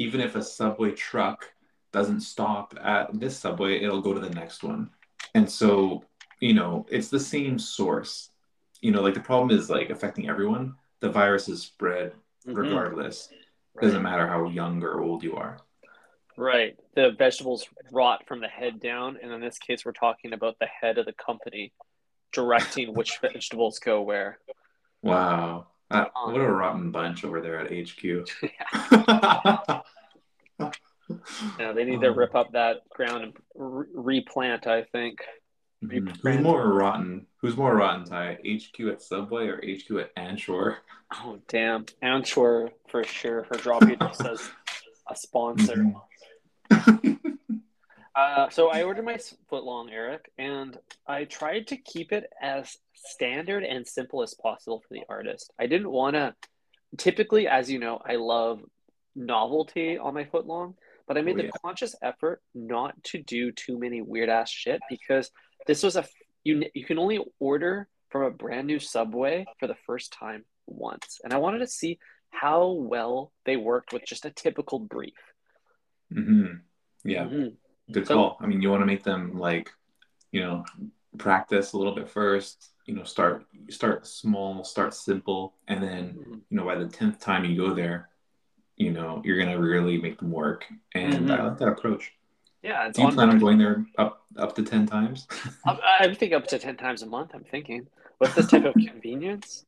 [0.00, 1.52] even if a subway truck
[1.92, 4.88] doesn't stop at this subway, it'll go to the next one.
[5.34, 6.02] And so,
[6.40, 8.30] you know, it's the same source.
[8.80, 10.74] You know, like the problem is like affecting everyone.
[11.00, 12.14] The virus is spread
[12.46, 12.56] Mhm.
[12.56, 13.28] regardless.
[13.74, 13.82] Right.
[13.82, 15.58] Doesn't matter how young or old you are.
[16.34, 16.78] Right.
[16.94, 20.66] The vegetables rot from the head down, and in this case, we're talking about the
[20.66, 21.74] head of the company
[22.32, 24.38] directing which vegetables go where.
[25.02, 25.66] Wow.
[25.90, 28.29] Uh, what a rotten bunch over there at HQ.
[31.59, 34.66] Yeah, they need to rip up that ground and re- replant.
[34.66, 35.20] I think.
[35.83, 36.16] Mhm.
[36.22, 37.26] Who's more rotten?
[37.38, 38.38] Who's more rotten, Ty?
[38.46, 40.76] HQ at Subway or HQ at Anshore?
[41.12, 43.44] Oh damn, Anshore for sure.
[43.44, 44.50] Her drop you just as
[45.09, 45.94] a sponsor.
[48.12, 50.76] Uh, so I ordered my foot long, Eric, and
[51.07, 55.52] I tried to keep it as standard and simple as possible for the artist.
[55.58, 56.34] I didn't want to.
[56.96, 58.60] Typically, as you know, I love
[59.14, 60.74] novelty on my footlong,
[61.06, 61.50] but I made Oh, the yeah.
[61.62, 65.30] conscious effort not to do too many weird ass shit because
[65.66, 66.04] this was a
[66.44, 71.20] you you can only order from a brand new Subway for the first time once,
[71.22, 71.98] and I wanted to see
[72.30, 75.14] how well they worked with just a typical brief.
[76.12, 76.46] hmm
[77.04, 77.56] Yeah, Mhm.
[77.92, 78.36] good So- call.
[78.40, 79.70] I mean, you want to make them like,
[80.32, 80.64] you know,
[81.18, 82.70] practice a little bit first.
[82.86, 86.40] You know, start start small, start simple, and then Mhm.
[86.50, 88.08] you know by the tenth time you go there,
[88.76, 90.66] you know you're gonna really make them work.
[90.94, 91.44] And I Mhm.
[91.48, 92.12] like that approach.
[92.62, 95.26] Yeah, it's Do you on plan on going there up up to ten times?
[95.64, 97.30] I'm, I'm thinking up to 10 times a month.
[97.34, 97.86] I'm thinking,
[98.18, 99.66] what's this type of convenience,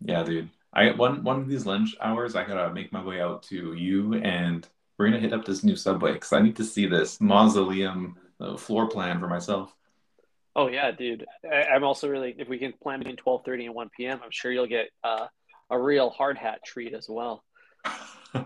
[0.00, 0.50] Yeah, dude.
[0.72, 4.14] I one one of these lunch hours, I gotta make my way out to you,
[4.14, 8.16] and we're gonna hit up this new subway because I need to see this mausoleum
[8.40, 9.74] uh, floor plan for myself.
[10.58, 11.24] Oh yeah, dude.
[11.50, 14.52] I, I'm also really, if we can plan between 12:30 and 1 p.m., I'm sure
[14.52, 15.28] you'll get uh,
[15.70, 17.44] a real hard hat treat as well.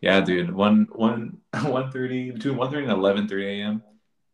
[0.00, 0.52] yeah, dude.
[0.52, 3.82] One one one thirty between one thirty and eleven thirty a.m.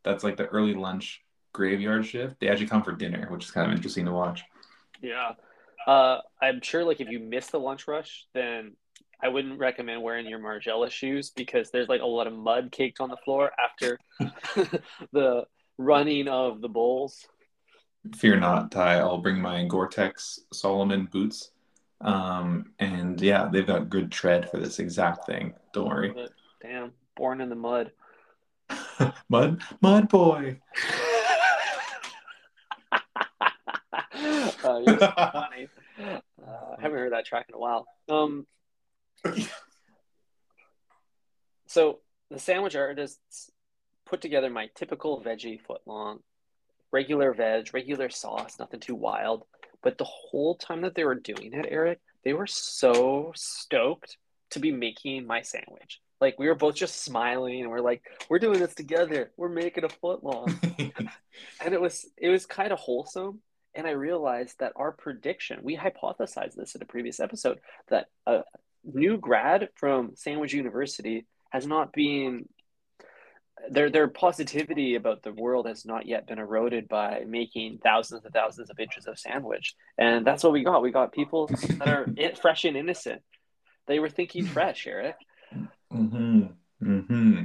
[0.03, 1.21] That's like the early lunch
[1.53, 2.41] graveyard shift.
[2.41, 4.43] They actually come for dinner, which is kind of interesting to watch.
[5.03, 5.33] Yeah.
[5.87, 8.77] Uh, I'm sure like if you miss the lunch rush, then
[9.23, 13.01] I wouldn't recommend wearing your Margiela shoes because there's like a lot of mud caked
[13.01, 13.99] on the floor after
[15.13, 15.45] the
[15.81, 17.27] running of the bowls.
[18.17, 18.99] Fear not, Ty.
[18.99, 21.51] I'll bring my Gore-Tex Salomon boots.
[22.01, 25.55] Um, and yeah, they've got good tread for this exact thing.
[25.73, 26.15] Don't worry.
[26.63, 27.93] Damn, born in the mud.
[29.29, 30.61] mud, mud boy.
[32.93, 33.01] uh,
[34.87, 35.69] you're so funny.
[35.99, 37.87] Uh, I haven't heard that track in a while.
[38.09, 38.47] Um,
[41.67, 43.51] so the sandwich artists
[44.11, 46.19] put together my typical veggie footlong,
[46.91, 49.45] regular veg, regular sauce, nothing too wild.
[49.83, 54.19] But the whole time that they were doing it, Eric, they were so stoked
[54.51, 56.01] to be making my sandwich.
[56.21, 59.31] Like we were both just smiling and we're like, we're doing this together.
[59.37, 60.53] We're making a footlong.
[61.65, 63.41] and it was it was kind of wholesome.
[63.75, 68.43] And I realized that our prediction, we hypothesized this in a previous episode, that a
[68.85, 72.49] new grad from Sandwich University has not been
[73.69, 78.33] their their positivity about the world has not yet been eroded by making thousands and
[78.33, 80.83] thousands of inches of sandwich, and that's what we got.
[80.83, 82.07] We got people that are
[82.41, 83.23] fresh and innocent.
[83.87, 85.17] They were thinking fresh, Eric.
[85.91, 86.47] Hmm.
[86.81, 87.43] Hmm.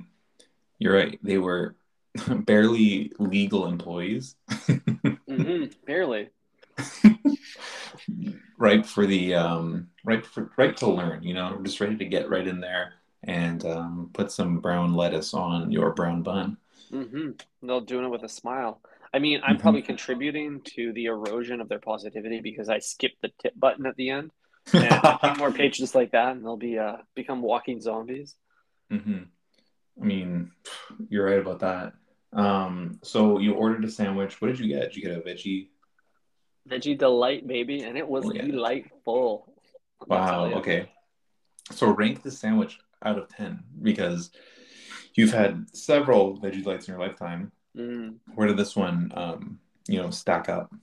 [0.79, 1.19] You're right.
[1.23, 1.75] They were
[2.27, 4.35] barely legal employees.
[4.49, 5.65] mm-hmm.
[5.85, 6.29] Barely.
[8.57, 11.23] right for the um, right for right to learn.
[11.23, 12.93] You know, just ready to get right in there
[13.25, 16.57] and um, put some brown lettuce on your brown bun.
[16.91, 17.31] Mm-hmm.
[17.63, 18.81] They're doing it with a smile.
[19.13, 19.61] I mean, I'm mm-hmm.
[19.61, 23.95] probably contributing to the erosion of their positivity because I skipped the tip button at
[23.95, 24.31] the end.
[24.73, 28.35] And more pages like that, and they'll be uh, become walking zombies.
[28.91, 29.23] Mm-hmm.
[30.01, 30.51] I mean,
[31.07, 31.93] you're right about that.
[32.33, 34.41] Um, so you ordered a sandwich.
[34.41, 34.91] What did you get?
[34.91, 35.69] Did you get a veggie?
[36.67, 38.41] Veggie delight, baby, and it was oh, yeah.
[38.41, 39.53] delightful.
[40.07, 40.45] Wow.
[40.55, 40.91] Okay.
[41.71, 44.31] So rank the sandwich out of 10 because
[45.15, 47.51] you've had several veggie delights in your lifetime.
[47.77, 48.15] Mm.
[48.33, 50.73] Where did this one, um, you know, stack up?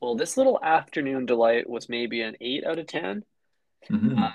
[0.00, 3.24] Well, this little afternoon delight was maybe an eight out of 10.
[3.90, 4.18] Mm-hmm.
[4.18, 4.30] Uh,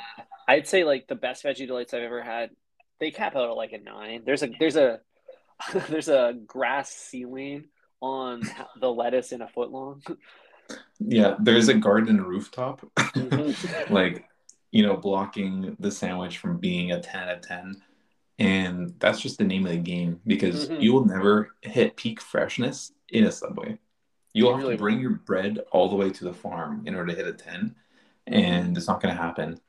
[0.47, 2.51] I'd say like the best veggie delights I've ever had.
[2.99, 4.23] They cap out at like a nine.
[4.25, 4.99] There's a there's a
[5.89, 7.65] there's a grass ceiling
[8.01, 8.41] on
[8.79, 10.01] the lettuce in a foot long.
[10.99, 12.85] Yeah, there's a garden rooftop.
[13.15, 13.93] Mm-hmm.
[13.93, 14.25] like
[14.75, 17.81] you know, blocking the sandwich from being a 10 out of 10.
[18.39, 20.81] And that's just the name of the game because mm-hmm.
[20.81, 23.79] you will never hit peak freshness in a subway.
[24.33, 25.01] You'll you have really to bring will.
[25.03, 27.73] your bread all the way to the farm in order to hit a 10,
[28.27, 29.61] and it's not going to happen.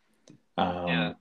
[0.58, 1.12] Um, yeah.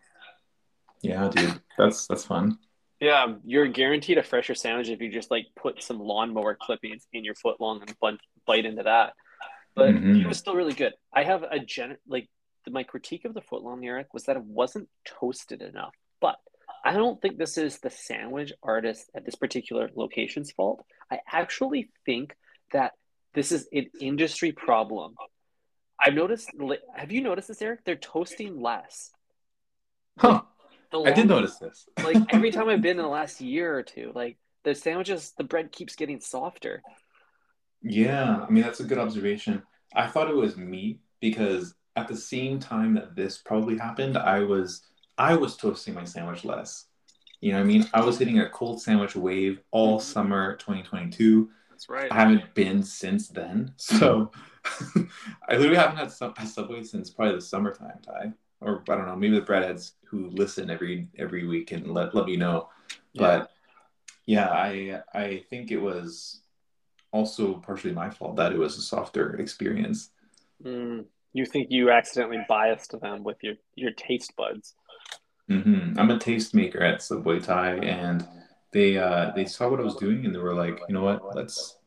[1.04, 2.58] Yeah, dude, that's that's fun.
[3.00, 7.24] Yeah, you're guaranteed a fresher sandwich if you just like put some lawnmower clippings in
[7.24, 9.14] your foot long and bite into that.
[9.76, 10.22] But mm-hmm.
[10.22, 10.94] it was still really good.
[11.14, 12.28] I have a gen like
[12.74, 15.94] my critique of the footlong Eric was that it wasn't toasted enough.
[16.22, 16.38] But
[16.84, 20.86] I don't think this is the sandwich artist at this particular location's fault.
[21.12, 22.36] I actually think
[22.72, 22.94] that
[23.34, 25.16] this is an industry problem.
[26.00, 26.50] I've noticed.
[26.96, 27.82] Have you noticed this, Eric?
[27.86, 29.12] They're toasting less.
[30.18, 30.42] Huh.
[30.94, 31.90] I did notice this.
[32.04, 35.44] like every time I've been in the last year or two, like the sandwiches, the
[35.44, 36.82] bread keeps getting softer.
[37.82, 39.64] Yeah, I mean that's a good observation.
[39.94, 44.40] I thought it was me because at the same time that this probably happened, I
[44.40, 44.82] was
[45.18, 46.86] I was toasting my sandwich less.
[47.42, 47.90] You know what I mean?
[47.94, 50.06] I was hitting a cold sandwich wave all mm-hmm.
[50.06, 51.50] summer 2022.
[51.70, 52.12] That's right.
[52.12, 53.74] I haven't been since then.
[53.78, 54.32] So
[55.48, 58.34] I literally haven't had sub- a Subway since probably the summertime, Ty.
[58.62, 62.26] Or I don't know, maybe the breadheads who listen every every week and let, let
[62.26, 62.70] me know.
[63.14, 63.22] Yeah.
[63.22, 63.52] But
[64.26, 66.42] yeah, I I think it was
[67.12, 70.10] also partially my fault that it was a softer experience.
[70.64, 74.74] Mm you think you accidentally biased them with your your taste buds.
[75.52, 76.00] Mm-hmm.
[76.00, 78.26] I'm a taste maker at Subway Ty, and
[78.72, 81.36] they uh, they saw what I was doing, and they were like, you know what,
[81.36, 81.78] let's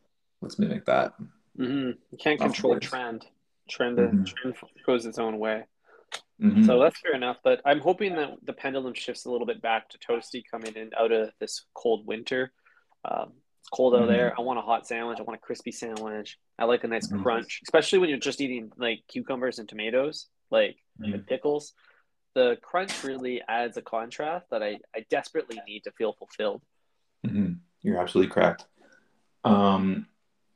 [0.42, 1.14] let's mimic that.
[1.58, 1.92] Mm-hmm.
[2.10, 3.24] You can't control a trend.
[3.70, 4.24] Trend mm-hmm.
[4.24, 5.64] trend goes its own way.
[6.42, 6.64] Mm-hmm.
[6.64, 7.38] So that's fair enough.
[7.42, 10.90] But I'm hoping that the pendulum shifts a little bit back to toasty coming in
[10.96, 12.52] out of this cold winter.
[13.02, 13.32] Um,
[13.68, 14.12] it's cold out mm-hmm.
[14.12, 14.34] there.
[14.38, 15.18] I want a hot sandwich.
[15.20, 16.38] I want a crispy sandwich.
[16.58, 17.22] I like a nice mm-hmm.
[17.22, 21.14] crunch, especially when you're just eating like cucumbers and tomatoes, like mm-hmm.
[21.14, 21.74] and pickles.
[22.34, 26.62] The crunch really adds a contrast that I, I desperately need to feel fulfilled.
[27.26, 27.54] Mm-hmm.
[27.82, 28.64] You're absolutely correct.
[29.44, 30.06] Um,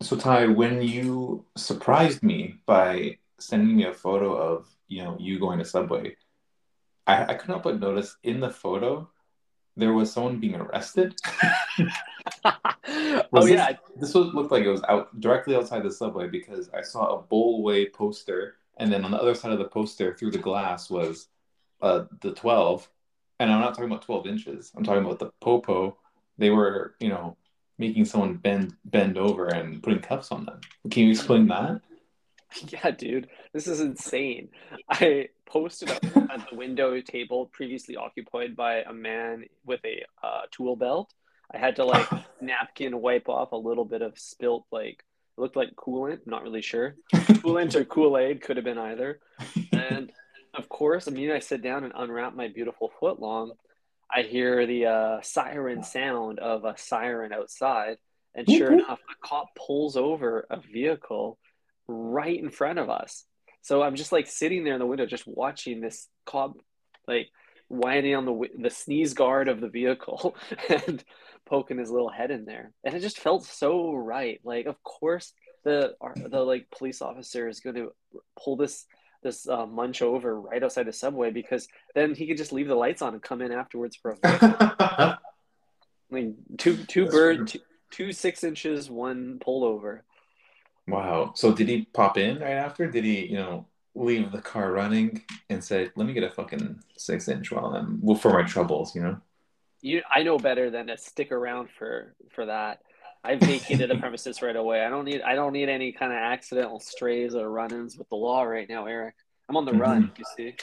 [0.01, 5.39] so Ty, when you surprised me by sending me a photo of you know you
[5.39, 6.17] going to Subway,
[7.07, 9.11] I, I couldn't help but notice in the photo
[9.77, 11.15] there was someone being arrested.
[13.33, 16.83] oh yeah, this was looked like it was out directly outside the subway because I
[16.83, 20.39] saw a Bolway poster and then on the other side of the poster through the
[20.39, 21.29] glass was
[21.81, 22.89] uh, the 12
[23.41, 24.73] and i'm not talking about 12 inches.
[24.77, 25.97] I'm talking about the popo.
[26.39, 27.37] They were you know
[27.79, 30.61] making someone bend bend over and putting cuffs on them.
[30.91, 31.81] Can you explain that?
[32.69, 34.51] Yeah, dude, this is insane.
[34.91, 40.43] I posted up at the window table previously occupied by a man with a uh,
[40.51, 41.15] tool belt.
[41.55, 42.09] I had to like
[42.41, 45.05] napkin wipe off a little bit of spilt, like
[45.37, 46.21] it looked like coolant.
[46.25, 46.97] I'm not really sure.
[47.13, 49.21] Coolant or Kool Aid could have been either.
[49.73, 50.13] And
[50.55, 53.53] of course, I mean, I sit down and unwrap my beautiful foot long.
[54.15, 57.97] I hear the uh, siren sound of a siren outside,
[58.35, 61.39] and sure enough, a cop pulls over a vehicle
[61.89, 63.25] right in front of us.
[63.63, 66.57] So I'm just like sitting there in the window, just watching this cop
[67.09, 67.29] like
[67.69, 70.37] winding on the the sneeze guard of the vehicle
[70.87, 71.03] and
[71.53, 74.41] poking his little head in there, and it just felt so right.
[74.43, 75.35] Like, of course,
[75.65, 75.95] the
[76.31, 77.93] the like police officer is going to
[78.43, 78.87] pull this
[79.23, 82.75] this uh, munch over right outside the subway because then he could just leave the
[82.75, 84.19] lights on and come in afterwards for a.
[84.25, 85.19] I
[86.11, 87.61] mean, two two bird, two,
[87.91, 90.01] two six inches, one pullover.
[90.89, 91.33] Wow.
[91.37, 92.91] So did he pop in right after?
[92.91, 96.81] Did he, you know, leave the car running and say, "Let me get a fucking
[96.97, 99.21] six inch while I'm well for my troubles," you know?
[99.83, 102.81] You, I know better than to stick around for for that.
[103.25, 104.85] I vacated the premises right away.
[104.85, 108.17] I don't need I don't need any kind of accidental strays or run-ins with the
[108.17, 109.15] law right now, Eric.
[109.49, 110.13] I'm on the run.
[110.17, 110.55] You see?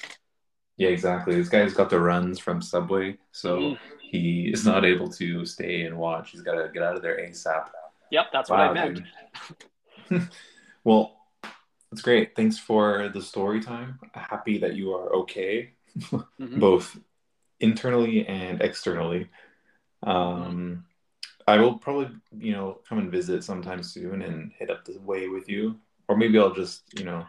[0.77, 1.35] Yeah, exactly.
[1.35, 3.77] This guy's got the runs from Subway, so Mhm.
[3.99, 6.31] he is not able to stay and watch.
[6.31, 7.69] He's got to get out of there ASAP.
[8.11, 9.01] Yep, that's what I meant.
[10.85, 11.27] well,
[11.91, 12.35] that's great.
[12.35, 13.99] Thanks for the story time.
[14.13, 15.73] Happy that you are okay,
[16.39, 16.59] Mhm.
[16.59, 16.97] both
[17.59, 19.29] internally and externally.
[20.03, 20.85] Um,
[21.47, 25.27] I will probably, you know, come and visit sometime soon and hit up the way
[25.27, 27.25] with you, or maybe I'll just, you know,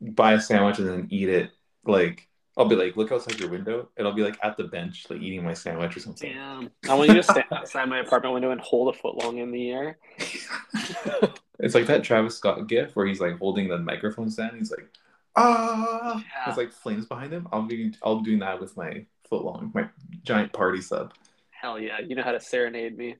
[0.00, 1.50] buy a sandwich and then eat it.
[1.84, 5.06] Like I'll be like, look outside your window, and I'll be like at the bench,
[5.10, 6.32] like eating my sandwich or something.
[6.32, 6.70] Damn.
[6.88, 9.50] I want you to stand outside my apartment window and hold a foot long in
[9.50, 9.98] the air.
[11.58, 14.58] It's like that Travis Scott gif where he's like holding the microphone stand.
[14.58, 14.88] He's like,
[15.36, 16.48] ah, Yeah.
[16.48, 17.48] it's like flames behind him.
[17.50, 19.88] I'll be, I'll be doing that with my foot long, my
[20.24, 21.12] giant party sub.
[21.50, 21.98] Hell yeah.
[22.00, 23.16] You know how to serenade me.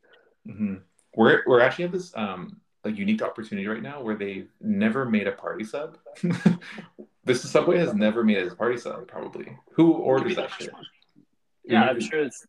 [0.47, 0.77] hmm
[1.15, 5.27] We're we're actually have this um like unique opportunity right now where they've never made
[5.27, 5.99] a party sub.
[7.25, 9.09] this Subway has never made a party sub.
[9.09, 10.71] Probably who orders that shit?
[11.65, 12.47] Yeah, I'm sure it's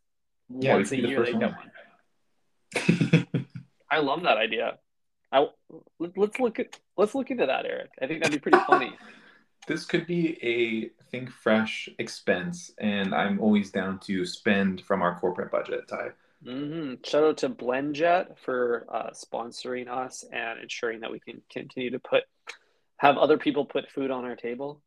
[0.48, 1.54] Yeah, once a be the year they get one.
[1.54, 3.36] one.
[3.90, 4.78] I love that idea.
[5.32, 5.46] I
[5.98, 7.90] let, let's look at let's look into that, Eric.
[8.00, 8.92] I think that'd be pretty funny.
[9.66, 15.18] this could be a think fresh expense, and I'm always down to spend from our
[15.18, 15.88] corporate budget.
[15.88, 16.10] Ty.
[16.44, 21.90] hmm Shout out to BlendJet for uh, sponsoring us and ensuring that we can continue
[21.90, 22.24] to put
[22.98, 24.82] have other people put food on our table.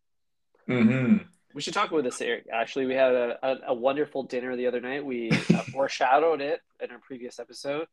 [0.69, 1.23] Mm-hmm.
[1.53, 2.45] We should talk about this, Eric.
[2.51, 5.05] Actually, we had a, a, a wonderful dinner the other night.
[5.05, 5.35] We uh,
[5.73, 7.87] foreshadowed it in our previous episode.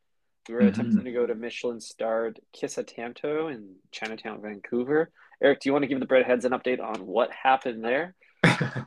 [0.49, 5.11] We were attempting to go to Michelin starred Kissa Tanto in Chinatown, Vancouver.
[5.43, 8.15] Eric, do you want to give the breadheads an update on what happened there?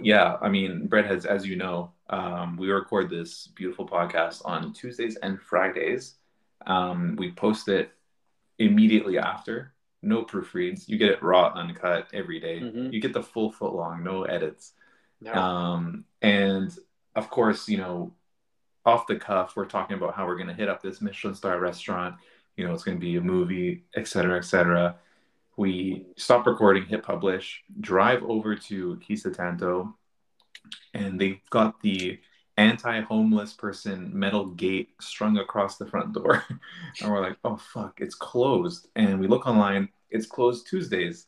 [0.00, 5.16] yeah, I mean, Breadheads, as you know, um, we record this beautiful podcast on Tuesdays
[5.16, 6.16] and Fridays.
[6.66, 7.90] Um, we post it
[8.58, 9.72] immediately after.
[10.02, 10.88] No proofreads.
[10.88, 12.60] You get it raw, uncut every day.
[12.60, 12.92] Mhm.
[12.92, 14.74] You get the full foot long, no edits.
[15.20, 15.32] No.
[15.32, 16.76] Um, and
[17.16, 18.14] of course, you know,
[18.88, 21.60] off the cuff, we're talking about how we're going to hit up this Michelin star
[21.60, 22.16] restaurant.
[22.56, 24.96] You know, it's going to be a movie, et cetera, et cetera.
[25.56, 29.94] We stop recording, hit publish, drive over to Kissa Tanto,
[30.94, 32.18] and they've got the
[32.56, 36.44] anti-homeless person metal gate strung across the front door.
[37.00, 38.88] and we're like, oh fuck, it's closed.
[38.96, 41.26] And we look online, it's closed Tuesdays.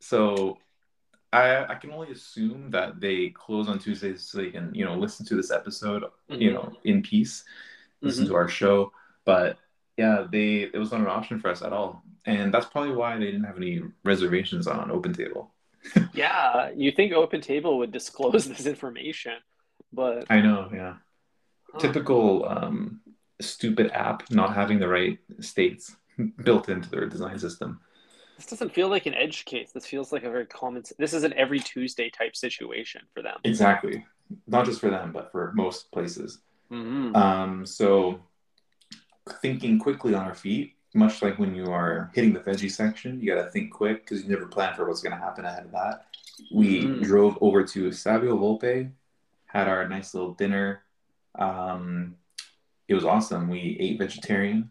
[0.00, 0.58] So
[1.32, 4.94] I I can only assume that they close on Tuesdays so they can, you know,
[4.94, 6.54] listen to this episode, you Mhm.
[6.54, 7.44] know, in peace,
[8.00, 8.28] listen Mhm.
[8.28, 8.92] to our show.
[9.24, 9.58] But
[9.96, 12.02] yeah, they it was not an option for us at all.
[12.24, 15.52] And that's probably why they didn't have any reservations on Open Table.
[16.14, 19.34] Yeah, you think Open Table would disclose this information,
[19.92, 20.96] but I know, yeah.
[21.72, 21.78] huh.
[21.78, 23.00] Typical um,
[23.40, 25.96] stupid app not having the right states
[26.44, 27.80] built into their design system.
[28.38, 29.72] This doesn't feel like an edge case.
[29.72, 30.84] This feels like a very common.
[30.96, 33.36] This is an every Tuesday type situation for them.
[33.42, 34.06] Exactly.
[34.46, 36.38] Not just for them, but for most places.
[36.70, 38.20] hmm Um, so
[39.42, 43.34] thinking quickly on our feet, much like when you are hitting the veggie section, you
[43.34, 45.72] got to think quick because you never plan for what's going to happen ahead of
[45.72, 46.06] that.
[46.52, 47.02] We Mhm.
[47.02, 48.92] drove over to Savio Volpe,
[49.46, 50.84] had our nice little dinner.
[51.34, 52.16] Um,
[52.86, 53.48] it was awesome.
[53.48, 54.70] We ate vegetarian.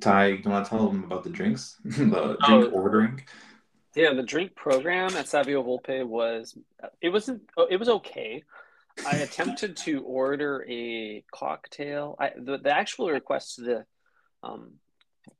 [0.00, 2.70] Ty, do you want to tell them about the drinks, the drink Oh.
[2.70, 3.22] ordering?
[3.94, 6.56] Yeah, the drink program at Savio Volpe was
[7.00, 8.44] it wasn't it was okay.
[9.06, 12.16] I attempted to order a cocktail.
[12.18, 13.84] I the, the actual request to the
[14.42, 14.74] um,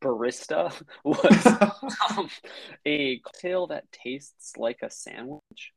[0.01, 0.73] barista
[1.05, 1.47] was
[2.19, 2.29] um,
[2.85, 5.73] a cocktail that tastes like a sandwich.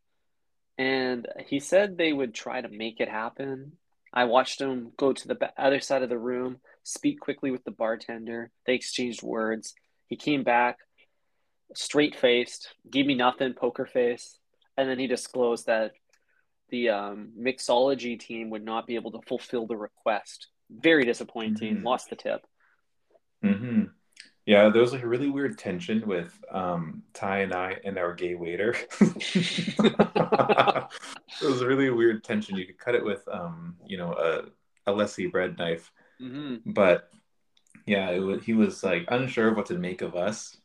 [0.78, 3.74] And he said they would try to make it happen.
[4.14, 7.72] I watched him go to the other side of the room, speak quickly with the
[7.72, 8.52] bartender.
[8.66, 9.74] They exchanged words.
[10.08, 10.78] He came back,
[11.76, 14.38] straight faced, gave me nothing, poker face.
[14.78, 15.92] And then he disclosed that
[16.70, 20.48] the um, mixology team would not be able to fulfill the request.
[20.70, 21.76] Very disappointing.
[21.76, 21.86] Mm-hmm.
[21.86, 22.42] Lost the tip.
[23.44, 23.84] Mm-hmm.
[24.46, 28.14] Yeah, there was like a really weird tension with um, Ty and I and our
[28.14, 28.76] gay waiter.
[29.00, 29.78] it
[31.42, 32.58] was a really weird tension.
[32.58, 35.92] You could cut it with, um, you know, a, a Leslie bread knife.
[36.22, 36.72] Mm-hmm.
[36.72, 37.10] But
[37.86, 40.58] yeah, it was, he was like unsure of what to make of us.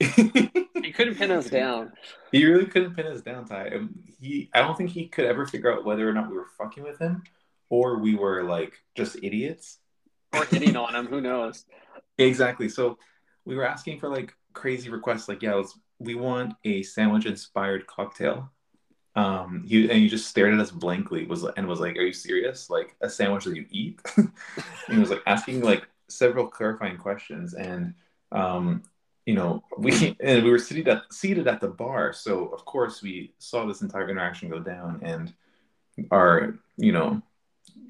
[0.00, 1.92] he couldn't pin us down.
[2.32, 3.80] He really couldn't pin us down, Ty.
[4.20, 6.82] He, I don't think he could ever figure out whether or not we were fucking
[6.82, 7.22] with him
[7.70, 9.78] or we were like just idiots.
[10.32, 11.06] Or hitting on him.
[11.06, 11.64] Who knows?
[12.18, 12.68] Exactly.
[12.68, 12.98] So
[13.44, 15.62] we were asking for like crazy requests, like, yeah,
[15.98, 18.50] we want a sandwich inspired cocktail.
[19.16, 22.12] Um, he and he just stared at us blankly, was and was like, "Are you
[22.12, 22.68] serious?
[22.68, 24.30] Like a sandwich that you eat?" and
[24.88, 27.94] he was like asking like several clarifying questions, and
[28.32, 28.82] um,
[29.24, 33.02] you know, we and we were seated at seated at the bar, so of course
[33.02, 35.32] we saw this entire interaction go down, and
[36.10, 37.22] our you know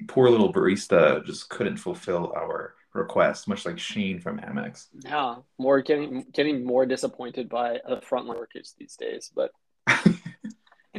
[0.07, 4.87] poor little barista just couldn't fulfill our request, much like Shane from Amex.
[5.03, 9.51] Yeah, more getting getting more disappointed by the frontline workers these days, but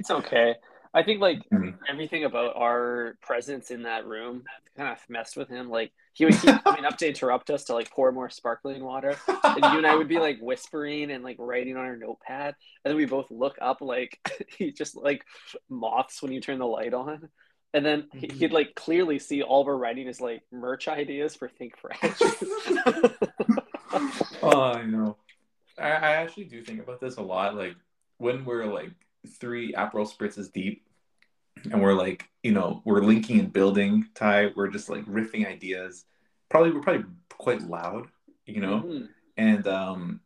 [0.07, 0.54] it's okay.
[0.94, 1.70] I think like mm-hmm.
[1.88, 4.44] everything about our presence in that room
[4.76, 5.68] kind of messed with him.
[5.68, 9.16] Like he would keep coming up to interrupt us to like pour more sparkling water,
[9.26, 12.54] and you and I would be like whispering and like writing on our notepad,
[12.84, 14.18] and then we both look up like
[14.59, 15.24] he just like
[15.68, 17.28] moths when you turn the light on.
[17.74, 18.38] And then mm-hmm.
[18.38, 22.00] he'd like clearly see all of our writing is like merch ideas for Think Fresh.
[24.42, 25.18] oh, I know.
[25.76, 27.54] I, I actually do think about this a lot.
[27.54, 27.74] Like
[28.18, 28.92] when we're like
[29.27, 30.87] three Aperol spritzes deep,
[31.64, 34.09] and we're like, you know, we're linking and building.
[34.14, 36.05] Ty, we're just like riffing ideas.
[36.49, 38.09] Probably we're probably quite loud,
[38.47, 38.81] you know.
[38.81, 39.05] Mm-hmm.
[39.37, 40.20] And um,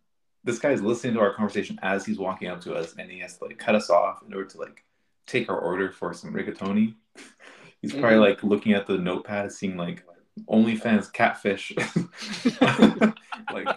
[0.45, 3.21] this guy is listening to our conversation as he's walking up to us, and he
[3.21, 4.85] has to like cut us off in order to like
[5.27, 6.95] take our order for some rigatoni.
[7.83, 8.21] He's probably mm-hmm.
[8.21, 10.05] like looking at the notepad, seeing like
[10.49, 11.73] OnlyFans catfish.
[13.53, 13.69] like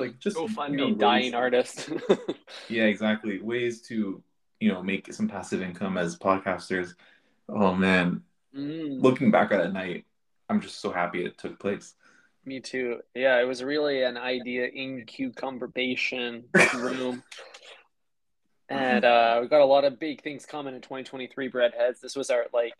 [0.00, 1.90] like just go find me dying artist.
[2.68, 3.40] yeah, exactly.
[3.40, 4.22] Ways to
[4.60, 6.94] you know make some passive income as podcasters.
[7.48, 8.22] Oh man,
[8.56, 9.02] mm.
[9.02, 10.06] looking back at that night,
[10.48, 11.94] I'm just so happy it took place.
[12.44, 13.00] Me too.
[13.14, 16.44] Yeah, it was really an idea in cucumberbation
[16.74, 17.22] room.
[18.70, 22.30] and uh, we got a lot of big things coming in 2023 breadheads this was
[22.30, 22.72] our like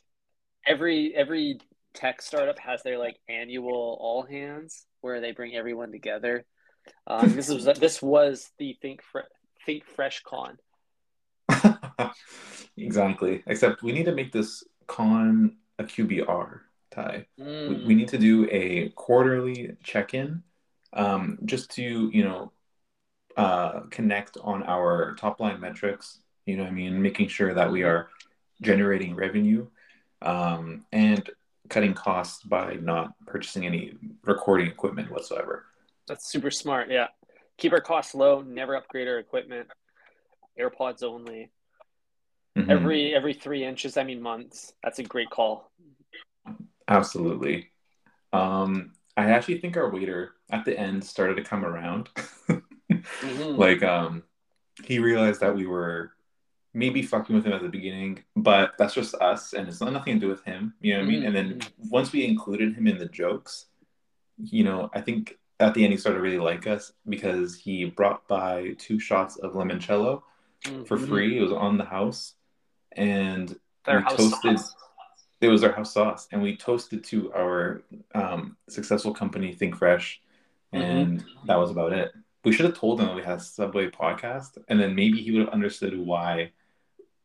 [0.67, 1.59] every every
[1.93, 6.45] tech startup has their like annual all hands where they bring everyone together
[7.07, 9.21] um, this was this was the think Fre-
[9.67, 10.59] think fresh con
[12.77, 16.61] exactly except we need to make this con a qbr
[16.91, 17.27] Ty.
[17.39, 17.69] mm.
[17.69, 20.43] we, we, need to do a quarterly check-in
[20.93, 22.53] um, just to you know
[23.37, 26.19] uh, connect on our top line metrics.
[26.47, 28.09] You know, I mean, making sure that we are
[28.61, 29.67] generating revenue
[30.21, 31.29] um, and
[31.69, 35.67] cutting costs by not purchasing any recording equipment whatsoever.
[36.11, 36.91] That's super smart.
[36.91, 37.07] Yeah,
[37.57, 38.41] keep our costs low.
[38.41, 39.69] Never upgrade our equipment.
[40.59, 41.53] AirPods only.
[42.59, 42.69] Mm-hmm.
[42.69, 43.97] Every every three inches.
[43.97, 44.73] I mean months.
[44.83, 45.71] That's a great call.
[46.89, 47.69] Absolutely.
[48.33, 52.09] Um, I actually think our waiter at the end started to come around.
[52.49, 52.59] Mm-hmm.
[53.57, 54.25] Like, um,
[54.85, 56.11] he realized that we were
[56.75, 60.15] maybe fucking with him at the beginning, but that's just us, and it's not nothing
[60.15, 60.75] to do with him.
[60.81, 61.11] You know what mm-hmm.
[61.11, 61.27] I mean?
[61.27, 61.89] And then mm-hmm.
[61.89, 63.67] once we included him in the jokes,
[64.37, 67.85] you know, I think at the end he started to really like us because he
[67.85, 70.23] brought by two shots of limoncello
[70.65, 70.85] mm-hmm.
[70.85, 71.39] for free.
[71.39, 72.35] It was on the house,
[72.93, 74.59] and Their we toasted.
[74.59, 74.75] Sauce.
[75.41, 77.83] It was our house sauce, and we toasted to our
[78.15, 80.21] um, successful company, Think Fresh,
[80.75, 80.85] mm-hmm.
[80.85, 81.47] and mm-hmm.
[81.47, 82.13] that was about it
[82.45, 85.31] we should have told him that we had a Subway podcast, and then maybe he
[85.31, 86.53] would have understood why.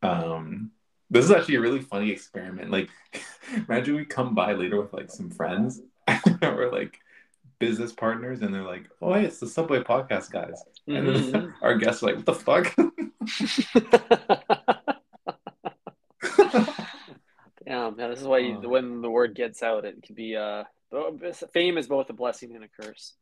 [0.01, 0.71] Um,
[1.09, 2.71] this is actually a really funny experiment.
[2.71, 2.89] Like,
[3.55, 5.81] imagine we come by later with like some friends
[6.41, 6.99] or like
[7.59, 11.31] business partners, and they're like, "Oh, hey, it's the Subway podcast guys," and mm-hmm.
[11.31, 12.75] then our guests are like, "What the fuck?"
[17.65, 20.35] Damn, yeah, this is why you, uh, when the word gets out, it can be
[20.35, 20.63] uh,
[21.53, 23.13] fame is both a blessing and a curse.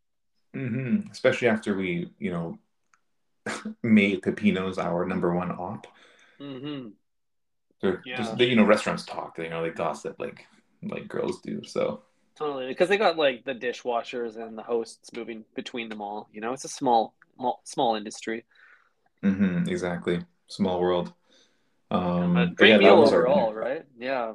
[0.56, 1.10] Mm-hmm.
[1.12, 2.58] Especially after we, you know,
[3.84, 5.88] made pepinos our number one op.
[6.40, 6.90] Mm-hmm.
[7.82, 8.18] They're Yeah.
[8.18, 9.36] just they, you know restaurants talk.
[9.36, 10.46] They, you know they gossip like
[10.82, 11.64] like girls do.
[11.64, 12.04] So
[12.38, 16.30] Totally, because they got like the dishwashers and the hosts moving between them all.
[16.34, 17.14] You know, it's a small,
[17.64, 18.46] small, industry.
[19.24, 21.14] mhm, exactly, small world.
[21.92, 23.84] Um, but great yeah, meal our overall, right?
[23.98, 24.34] Yeah,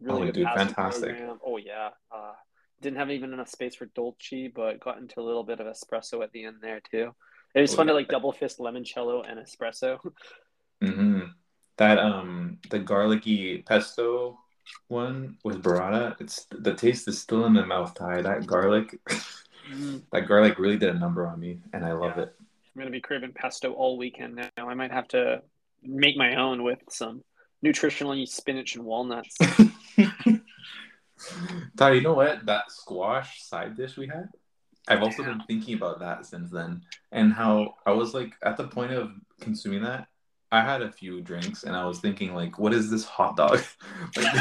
[0.00, 1.16] really Oh, good dude, fantastic.
[1.16, 1.38] program.
[1.44, 2.32] Oh yeah, uh,
[2.80, 6.22] didn't have even enough space for dolce, but got into a little bit of espresso
[6.22, 7.14] at the end there too.
[7.54, 9.98] It was Oh, fun to like double fist limoncello and espresso.
[10.82, 11.20] hmm
[11.76, 14.38] That um the garlicky pesto
[14.88, 18.22] one with burrata, it's the taste is still in my mouth, Ty.
[18.22, 18.98] That garlic,
[19.70, 20.02] Mm.
[20.12, 22.24] that garlic really did a number on me, and I love Yeah.
[22.24, 22.36] it.
[22.40, 24.68] I'm gonna be craving pesto all weekend now.
[24.68, 25.42] I might have to
[25.82, 27.22] make my own with some
[27.64, 29.36] nutritionally spinach and walnuts.
[31.76, 32.46] Ty, you know what?
[32.46, 34.28] That squash side dish we had,
[34.88, 38.68] I've also been thinking about that since then, and how I was like at the
[38.68, 40.06] point of consuming that.
[40.52, 43.60] I had a few drinks and I was thinking like, what is this hot dog?
[44.16, 44.34] like,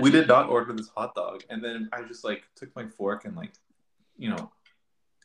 [0.00, 3.24] we did not order this hot dog, and then I just like took my fork
[3.24, 3.52] and like,
[4.18, 4.50] you know,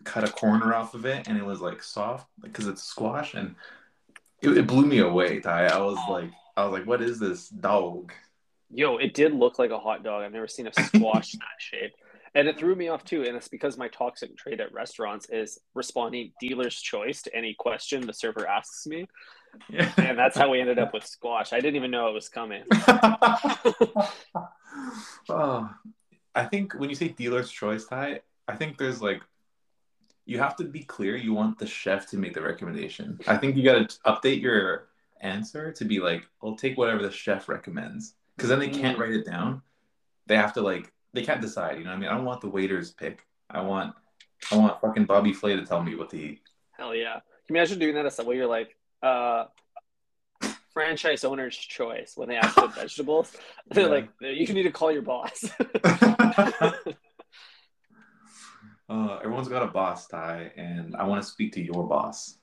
[0.03, 3.55] cut a corner off of it, and it was like soft because it's squash, and
[4.41, 5.39] it, it blew me away.
[5.39, 8.13] Ty, I was like, I was like, what is this dog?
[8.73, 10.23] Yo, it did look like a hot dog.
[10.23, 11.93] I've never seen a squash that shape.
[12.33, 13.23] And it threw me off too.
[13.23, 18.05] And it's because my toxic trait at restaurants is responding dealer's choice to any question
[18.07, 19.07] the server asks me.
[19.69, 19.91] Yeah.
[19.97, 21.51] And that's how we ended up with squash.
[21.51, 22.63] I didn't even know it was coming.
[25.29, 25.69] oh,
[26.33, 29.21] I think when you say dealer's choice, Ty, I think there's like
[30.25, 31.15] you have to be clear.
[31.17, 33.19] You want the chef to make the recommendation.
[33.27, 34.87] I think you got to update your
[35.19, 39.01] answer to be like, "I'll take whatever the chef recommends," because then they can't Mm.
[39.01, 39.61] write it down.
[40.27, 41.77] They have to like they can't decide.
[41.77, 42.09] You know what I mean?
[42.09, 43.25] I don't want the waiter's pick.
[43.49, 43.93] I want
[44.51, 46.41] I want fucking Bobby Flay to tell me what to eat.
[46.71, 47.19] Hell yeah.
[47.47, 48.37] Can you imagine doing that at Subway?
[48.37, 49.45] You're like, uh,
[50.73, 53.35] franchise owner's choice when they ask for vegetables.
[53.69, 53.89] They're Yeah.
[53.89, 55.49] like, you need to call your boss.
[58.89, 62.37] uh, everyone's got a boss, Ty, and I want to speak to your boss.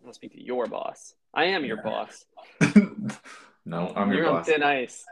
[0.00, 1.14] I want to speak to your boss.
[1.32, 1.82] I am your Yeah.
[1.82, 2.24] boss.
[3.64, 4.46] no, I'm your You're on boss.
[4.46, 5.04] thin ice.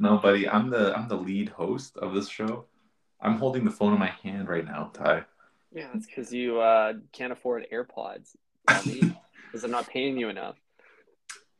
[0.00, 2.66] No, buddy, I'm the I'm the lead host of this show.
[3.20, 5.24] I'm holding the phone in my hand right now, Ty.
[5.72, 8.36] Yeah, that's because you uh, can't afford AirPods.
[9.52, 10.56] Because I'm not paying you enough.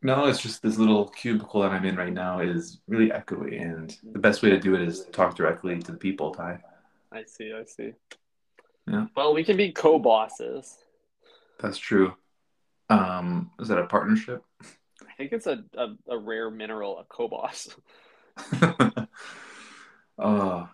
[0.02, 3.94] No, it's just this little cubicle that I'm in right now is really echoey, and
[4.14, 6.60] the best way to do it is talk directly to the people, Ty.
[7.12, 7.92] I see, I see.
[8.90, 9.06] Yeah.
[9.14, 10.78] Well, we can be co-bosses.
[11.60, 12.14] That's true.
[12.88, 14.42] Um, is that a partnership?
[15.08, 17.68] I think it's a, a, a rare mineral, a co-boss.
[20.18, 20.66] uh,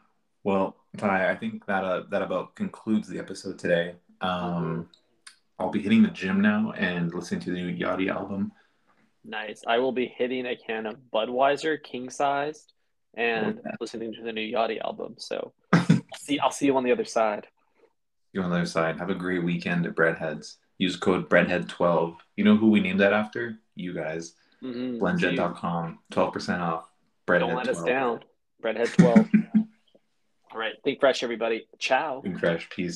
[0.44, 3.94] well, Ty, I think that uh, that about concludes the episode today.
[4.20, 4.88] Um,
[5.58, 8.52] I'll be hitting the gym now and listening to the new Yachty album.
[9.24, 9.62] Nice.
[9.66, 12.72] I will be hitting a can of Budweiser, king sized,
[13.14, 15.16] and Oh, listening to the new Yachty album.
[15.18, 16.38] So I'll see.
[16.38, 17.46] I'll see you on the other side.
[18.32, 18.98] You on the other side.
[18.98, 20.56] Have a great weekend at Breadheads.
[20.78, 22.16] Use code Breadhead12.
[22.36, 23.58] You know who we named that after?
[23.74, 24.34] You guys.
[24.62, 25.02] Mm-hmm.
[25.02, 25.98] Blendjet.com.
[26.12, 26.90] 12% off.
[27.26, 28.20] Breadhead Don't let us down.
[28.62, 29.28] Breadhead twelve.
[30.52, 30.72] All right.
[30.82, 31.68] Think fresh, everybody.
[31.78, 32.20] Ciao.
[32.22, 32.68] Think fresh.
[32.70, 32.86] Peace.